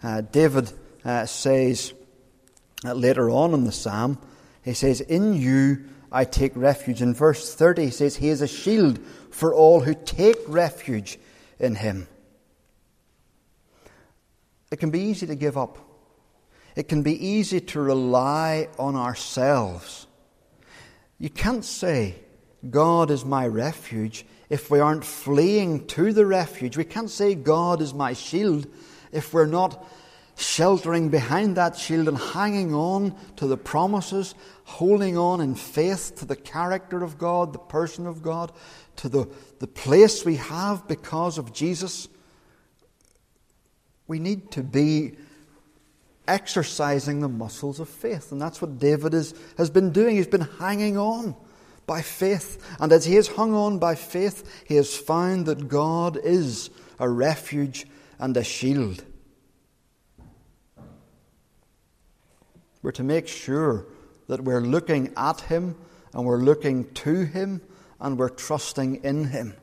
Uh, 0.02 0.22
David 0.22 0.72
uh, 1.04 1.26
says 1.26 1.94
uh, 2.84 2.94
later 2.94 3.30
on 3.30 3.54
in 3.54 3.64
the 3.64 3.72
psalm, 3.72 4.20
he 4.64 4.74
says, 4.74 5.02
In 5.02 5.34
you 5.34 5.86
I 6.12 6.26
take 6.26 6.56
refuge. 6.56 7.02
In 7.02 7.14
verse 7.14 7.54
30, 7.54 7.86
he 7.86 7.92
says, 7.92 8.16
He 8.16 8.30
is 8.30 8.42
a 8.42 8.48
shield 8.48 9.00
for 9.32 9.54
all 9.54 9.82
who 9.82 9.94
take 9.94 10.38
refuge 10.48 11.18
in 11.60 11.76
him. 11.76 12.08
It 14.72 14.78
can 14.78 14.90
be 14.90 15.02
easy 15.02 15.28
to 15.28 15.36
give 15.36 15.58
up. 15.58 15.78
It 16.76 16.90
can 16.90 17.04
be 17.04 17.28
easy 17.28 17.62
to 17.62 17.80
rely 17.80 18.68
on 18.78 18.96
ourselves. 18.96 20.08
You 21.18 21.30
can't 21.30 21.64
say, 21.64 22.16
God 22.70 23.12
is 23.12 23.26
my 23.26 23.48
refuge 23.48 24.26
if 24.50 24.70
we 24.70 24.80
aren't 24.80 25.06
fleeing 25.06 25.86
to 25.88 26.14
the 26.14 26.26
refuge. 26.26 26.78
We 26.78 26.84
can't 26.84 27.10
say 27.10 27.36
God 27.36 27.82
is 27.82 27.94
my 27.94 28.14
shield 28.14 28.68
if 29.12 29.34
we're 29.34 29.46
not 29.46 29.86
sheltering 30.38 31.10
behind 31.10 31.56
that 31.56 31.78
shield 31.78 32.08
and 32.08 32.18
hanging 32.18 32.74
on 32.74 33.16
to 33.38 33.48
the 33.48 33.58
promises, 33.58 34.36
holding 34.66 35.18
on 35.18 35.40
in 35.42 35.56
faith 35.56 36.16
to 36.18 36.26
the 36.26 36.36
character 36.36 37.04
of 37.04 37.18
God, 37.18 37.54
the 37.54 37.60
person 37.60 38.06
of 38.06 38.22
God, 38.22 38.52
to 38.98 39.10
the, 39.10 39.28
the 39.60 39.68
place 39.68 40.26
we 40.26 40.36
have 40.36 40.88
because 40.88 41.38
of 41.38 41.54
Jesus. 41.54 42.10
We 44.08 44.20
need 44.20 44.52
to 44.52 44.64
be 44.64 45.14
exercising 46.28 47.22
the 47.22 47.30
muscles 47.30 47.80
of 47.80 47.88
faith. 47.88 48.32
And 48.32 48.42
that's 48.42 48.62
what 48.62 48.80
David 48.80 49.14
is, 49.14 49.34
has 49.58 49.70
been 49.70 49.92
doing. 49.92 50.18
He's 50.18 50.28
been 50.28 50.42
hanging 50.42 50.98
on 50.98 51.36
by 51.86 52.02
faith. 52.02 52.76
And 52.80 52.92
as 52.92 53.06
he 53.06 53.16
has 53.16 53.28
hung 53.28 53.54
on 53.54 53.80
by 53.80 53.96
faith, 53.96 54.64
he 54.68 54.76
has 54.76 54.96
found 54.96 55.46
that 55.46 55.68
God 55.68 56.18
is 56.18 56.70
a 57.00 57.10
refuge 57.10 57.86
and 58.20 58.36
a 58.38 58.44
shield. 58.44 59.04
We're 62.82 62.92
to 62.92 63.04
make 63.04 63.28
sure 63.28 63.88
that 64.28 64.44
we're 64.44 64.62
looking 64.62 65.12
at 65.18 65.42
Him 65.42 65.76
and 66.14 66.26
we're 66.26 66.38
looking 66.38 66.92
to 66.94 67.26
Him 67.26 67.62
and 68.00 68.18
we're 68.18 68.30
trusting 68.30 69.04
in 69.04 69.26
Him. 69.26 69.56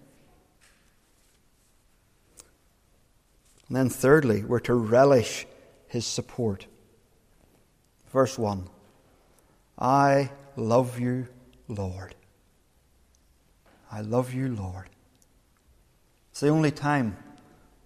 And 3.68 3.77
then, 3.77 3.89
thirdly, 3.89 4.43
we're 4.43 4.59
to 4.61 4.75
relish 4.75 5.47
His 5.87 6.05
support. 6.05 6.66
Verse 8.11 8.39
1 8.39 8.68
I 9.79 10.31
love 10.57 10.99
you, 10.99 11.29
Lord. 11.75 12.14
I 13.91 14.01
love 14.01 14.33
you, 14.33 14.49
Lord. 14.49 14.89
It's 16.31 16.41
the 16.41 16.49
only 16.49 16.70
time 16.70 17.16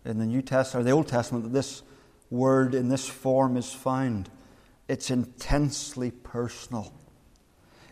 in 0.05 0.19
the 0.19 0.27
New 0.27 0.43
Testament, 0.43 0.87
or 0.87 0.89
the 0.89 0.95
Old 0.95 1.09
Testament, 1.09 1.45
that 1.45 1.53
this 1.53 1.83
word 2.31 2.75
in 2.75 2.89
this 2.89 3.09
form 3.09 3.57
is 3.57 3.73
found. 3.73 4.31
It's 4.89 5.11
intensely 5.11 6.13
personal. 6.13 6.93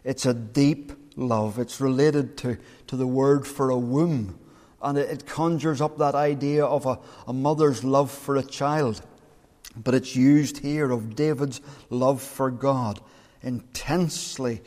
It's 0.04 0.26
a 0.26 0.34
deep 0.34 0.92
love. 1.16 1.58
It's 1.58 1.80
related 1.80 2.36
to, 2.38 2.58
to 2.86 2.96
the 2.96 3.06
word 3.06 3.46
for 3.46 3.70
a 3.70 3.78
womb. 3.78 4.38
And 4.80 4.98
it, 4.98 5.10
it 5.10 5.26
conjures 5.26 5.80
up 5.80 5.98
that 5.98 6.14
idea 6.14 6.64
of 6.64 6.86
a, 6.86 7.00
a 7.26 7.32
mother's 7.32 7.82
love 7.82 8.12
for 8.12 8.36
a 8.36 8.42
child. 8.44 9.02
But 9.76 9.94
it's 9.94 10.14
used 10.14 10.58
here 10.58 10.92
of 10.92 11.16
David's 11.16 11.60
love 11.90 12.22
for 12.22 12.50
God. 12.50 13.00
Intensely 13.42 14.62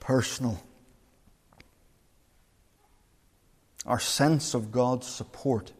personal. 0.00 0.62
Our 3.90 3.98
sense 3.98 4.54
of 4.54 4.70
God's 4.70 5.08
support 5.08 5.72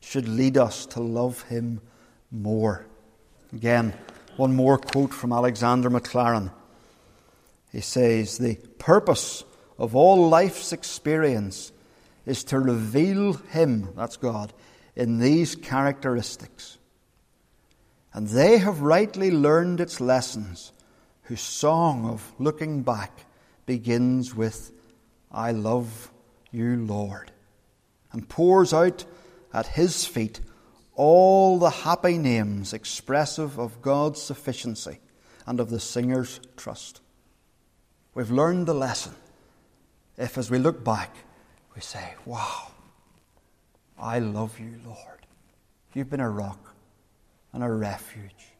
should 0.00 0.26
lead 0.26 0.56
us 0.56 0.86
to 0.86 1.02
love 1.02 1.42
Him 1.42 1.82
more. 2.30 2.86
Again, 3.52 3.92
one 4.38 4.56
more 4.56 4.78
quote 4.78 5.12
from 5.12 5.30
Alexander 5.30 5.90
Maclaren. 5.90 6.50
He 7.70 7.82
says, 7.82 8.38
The 8.38 8.54
purpose 8.78 9.44
of 9.76 9.94
all 9.94 10.26
life's 10.30 10.72
experience 10.72 11.70
is 12.24 12.44
to 12.44 12.58
reveal 12.58 13.34
Him, 13.34 13.90
that's 13.94 14.16
God, 14.16 14.54
in 14.96 15.18
these 15.18 15.54
characteristics. 15.54 16.78
And 18.14 18.26
they 18.26 18.56
have 18.56 18.80
rightly 18.80 19.30
learned 19.30 19.80
its 19.80 20.00
lessons, 20.00 20.72
whose 21.24 21.42
song 21.42 22.06
of 22.06 22.32
looking 22.38 22.84
back 22.84 23.26
begins 23.66 24.34
with, 24.34 24.72
I 25.30 25.52
love 25.52 26.10
you, 26.50 26.76
Lord, 26.76 27.32
and 28.14 28.28
pours 28.28 28.72
out 28.72 29.04
at 29.52 29.66
His 29.66 30.06
feet 30.06 30.40
all 30.94 31.58
the 31.58 31.70
happy 31.70 32.16
names 32.16 32.72
expressive 32.72 33.58
of 33.58 33.82
God's 33.82 34.22
sufficiency 34.22 35.00
and 35.46 35.60
of 35.60 35.68
the 35.68 35.80
singer's 35.80 36.40
trust. 36.56 37.00
We've 38.14 38.30
learned 38.30 38.66
the 38.66 38.74
lesson. 38.74 39.14
If, 40.16 40.38
as 40.38 40.50
we 40.50 40.58
look 40.58 40.84
back, 40.84 41.14
we 41.74 41.80
say, 41.80 42.14
Wow, 42.24 42.68
I 43.98 44.20
love 44.20 44.58
you, 44.60 44.80
Lord. 44.86 45.26
You've 45.92 46.10
been 46.10 46.20
a 46.20 46.30
rock 46.30 46.74
and 47.52 47.64
a 47.64 47.70
refuge 47.70 48.52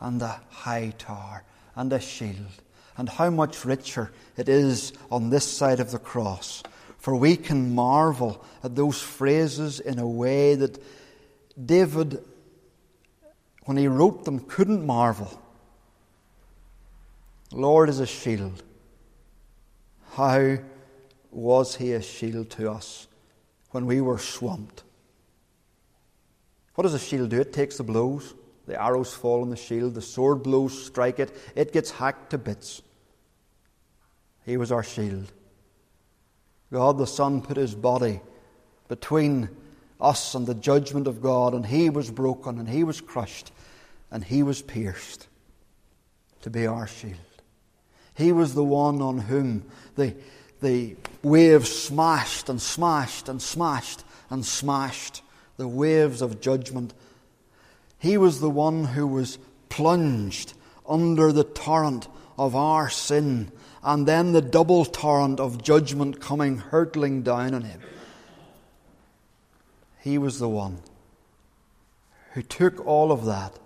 and 0.00 0.20
a 0.22 0.40
high 0.48 0.94
tower 0.96 1.44
and 1.76 1.92
a 1.92 2.00
shield. 2.00 2.62
And 2.96 3.08
how 3.08 3.30
much 3.30 3.64
richer 3.64 4.12
it 4.36 4.48
is 4.48 4.92
on 5.10 5.30
this 5.30 5.44
side 5.46 5.80
of 5.80 5.90
the 5.90 5.98
cross. 5.98 6.62
For 7.00 7.16
we 7.16 7.36
can 7.36 7.74
marvel 7.74 8.44
at 8.62 8.76
those 8.76 9.00
phrases 9.00 9.80
in 9.80 9.98
a 9.98 10.06
way 10.06 10.54
that 10.54 10.78
David, 11.58 12.22
when 13.64 13.78
he 13.78 13.88
wrote 13.88 14.26
them, 14.26 14.38
couldn't 14.40 14.84
marvel. 14.84 15.40
Lord 17.52 17.88
is 17.88 18.00
a 18.00 18.06
shield. 18.06 18.62
How 20.12 20.58
was 21.30 21.76
he 21.76 21.94
a 21.94 22.02
shield 22.02 22.50
to 22.50 22.70
us 22.70 23.08
when 23.70 23.86
we 23.86 24.02
were 24.02 24.18
swamped? 24.18 24.82
What 26.74 26.82
does 26.82 26.94
a 26.94 26.98
shield 26.98 27.30
do? 27.30 27.40
It 27.40 27.54
takes 27.54 27.78
the 27.78 27.82
blows. 27.82 28.34
The 28.66 28.80
arrows 28.80 29.14
fall 29.14 29.40
on 29.40 29.48
the 29.48 29.56
shield. 29.56 29.94
The 29.94 30.02
sword 30.02 30.42
blows 30.42 30.84
strike 30.86 31.18
it. 31.18 31.34
It 31.56 31.72
gets 31.72 31.92
hacked 31.92 32.30
to 32.30 32.38
bits. 32.38 32.82
He 34.44 34.58
was 34.58 34.70
our 34.70 34.82
shield. 34.82 35.32
God 36.72 36.98
the 36.98 37.06
Son 37.06 37.42
put 37.42 37.56
his 37.56 37.74
body 37.74 38.20
between 38.88 39.48
us 40.00 40.34
and 40.34 40.46
the 40.46 40.54
judgment 40.54 41.06
of 41.06 41.20
God, 41.20 41.54
and 41.54 41.66
he 41.66 41.90
was 41.90 42.10
broken, 42.10 42.58
and 42.58 42.68
he 42.68 42.84
was 42.84 43.00
crushed, 43.00 43.52
and 44.10 44.24
he 44.24 44.42
was 44.42 44.62
pierced 44.62 45.26
to 46.42 46.50
be 46.50 46.66
our 46.66 46.86
shield. 46.86 47.16
He 48.14 48.32
was 48.32 48.54
the 48.54 48.64
one 48.64 49.00
on 49.02 49.18
whom 49.18 49.64
the, 49.96 50.14
the 50.60 50.96
waves 51.22 51.70
smashed 51.70 52.48
and 52.48 52.60
smashed 52.60 53.28
and 53.28 53.40
smashed 53.40 54.04
and 54.30 54.44
smashed, 54.44 55.22
the 55.56 55.68
waves 55.68 56.22
of 56.22 56.40
judgment. 56.40 56.94
He 57.98 58.16
was 58.16 58.40
the 58.40 58.50
one 58.50 58.84
who 58.84 59.06
was 59.06 59.38
plunged 59.68 60.54
under 60.88 61.32
the 61.32 61.44
torrent 61.44 62.08
of 62.38 62.56
our 62.56 62.88
sin, 62.88 63.52
and 63.82 64.06
then 64.06 64.32
the 64.32 64.42
double 64.42 64.84
torrent 64.84 65.40
of 65.40 65.62
judgment 65.62 66.20
coming 66.20 66.58
hurtling 66.58 67.22
down 67.22 67.54
on 67.54 67.62
him. 67.62 67.80
He 70.00 70.18
was 70.18 70.38
the 70.38 70.48
one 70.48 70.78
who 72.32 72.42
took 72.42 72.86
all 72.86 73.12
of 73.12 73.24
that 73.26 73.58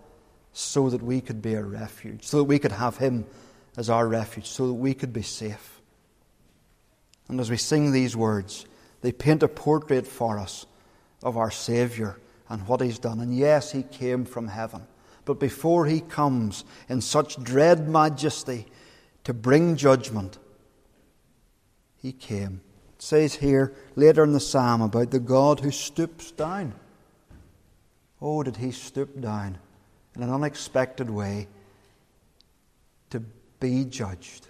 so 0.52 0.88
that 0.88 1.02
we 1.02 1.20
could 1.20 1.42
be 1.42 1.54
a 1.54 1.62
refuge, 1.62 2.24
so 2.24 2.38
that 2.38 2.44
we 2.44 2.58
could 2.58 2.72
have 2.72 2.96
Him 2.96 3.26
as 3.76 3.90
our 3.90 4.06
refuge, 4.06 4.46
so 4.46 4.68
that 4.68 4.74
we 4.74 4.94
could 4.94 5.12
be 5.12 5.22
safe. 5.22 5.80
And 7.28 7.40
as 7.40 7.50
we 7.50 7.56
sing 7.56 7.92
these 7.92 8.16
words, 8.16 8.64
they 9.00 9.12
paint 9.12 9.42
a 9.42 9.48
portrait 9.48 10.06
for 10.06 10.38
us 10.38 10.66
of 11.22 11.36
our 11.36 11.50
Saviour 11.50 12.18
and 12.48 12.66
what 12.68 12.80
He's 12.80 12.98
done. 12.98 13.20
And 13.20 13.36
yes, 13.36 13.72
He 13.72 13.82
came 13.82 14.24
from 14.24 14.48
heaven. 14.48 14.82
But 15.24 15.40
before 15.40 15.86
He 15.86 16.00
comes 16.00 16.64
in 16.88 17.00
such 17.00 17.42
dread 17.42 17.88
majesty 17.88 18.66
to 19.24 19.34
bring 19.34 19.76
judgment, 19.76 20.38
He 21.96 22.12
came 22.12 22.60
It 22.96 23.02
says 23.02 23.34
here 23.36 23.74
later 23.96 24.22
in 24.22 24.32
the 24.32 24.40
psalm 24.40 24.82
about 24.82 25.10
the 25.10 25.20
God 25.20 25.60
who 25.60 25.70
stoops 25.70 26.30
down. 26.30 26.74
Oh, 28.20 28.42
did 28.42 28.56
he 28.56 28.70
stoop 28.70 29.20
down 29.20 29.58
in 30.14 30.22
an 30.22 30.30
unexpected 30.30 31.10
way 31.10 31.48
to 33.10 33.20
be 33.60 33.84
judged 33.84 34.48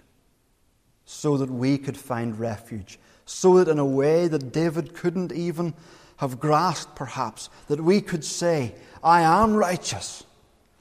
so 1.05 1.37
that 1.37 1.49
we 1.49 1.77
could 1.77 1.97
find 1.97 2.39
refuge, 2.39 2.99
so 3.25 3.57
that 3.57 3.69
in 3.69 3.79
a 3.79 3.85
way 3.85 4.27
that 4.27 4.51
David 4.51 4.93
couldn't 4.93 5.31
even 5.31 5.73
have 6.17 6.39
grasped, 6.39 6.95
perhaps, 6.95 7.49
that 7.67 7.81
we 7.81 8.01
could 8.01 8.23
say, 8.23 8.73
I 9.03 9.21
am 9.21 9.55
righteous, 9.55 10.23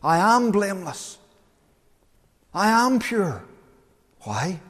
I 0.03 0.19
am 0.19 0.51
blameless, 0.51 1.19
I 2.53 2.69
am 2.69 3.01
pure. 3.01 3.45
Why? 4.25 4.61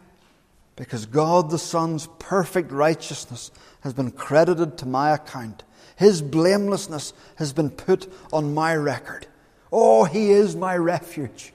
because 0.76 1.06
God 1.06 1.50
the 1.50 1.58
Son's 1.58 2.08
perfect 2.18 2.72
righteousness 2.72 3.50
has 3.80 3.92
been 3.92 4.10
credited 4.10 4.78
to 4.78 4.86
my 4.86 5.10
account. 5.10 5.62
His 5.96 6.20
blamelessness 6.20 7.12
has 7.36 7.52
been 7.52 7.70
put 7.70 8.12
on 8.32 8.54
my 8.54 8.74
record. 8.74 9.26
Oh, 9.70 10.04
He 10.04 10.30
is 10.30 10.56
my 10.56 10.76
refuge. 10.76 11.52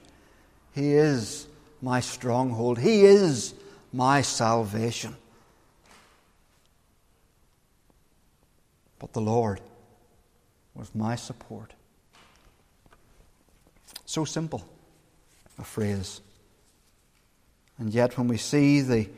He 0.74 0.94
is 0.94 1.46
my 1.82 2.00
stronghold. 2.00 2.78
He 2.78 3.04
is 3.04 3.54
my 3.92 4.22
salvation. 4.22 5.16
But 8.98 9.12
the 9.12 9.20
Lord 9.20 9.60
was 10.74 10.94
my 10.94 11.16
support. 11.16 11.72
So 14.06 14.24
simple 14.24 14.66
a 15.58 15.64
phrase. 15.64 16.20
And 17.80 17.94
yet, 17.94 18.18
when 18.18 18.28
we 18.28 18.36
see 18.36 18.82
the 18.82 19.08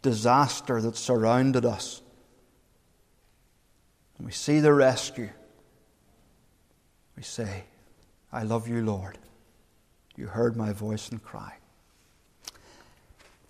disaster 0.00 0.80
that 0.80 0.96
surrounded 0.96 1.66
us, 1.66 2.00
and 4.16 4.26
we 4.26 4.32
see 4.32 4.60
the 4.60 4.72
rescue, 4.72 5.28
we 7.14 7.22
say, 7.22 7.64
I 8.32 8.42
love 8.42 8.66
you, 8.66 8.82
Lord. 8.82 9.18
You 10.16 10.28
heard 10.28 10.56
my 10.56 10.72
voice 10.72 11.10
and 11.10 11.22
cry. 11.22 11.58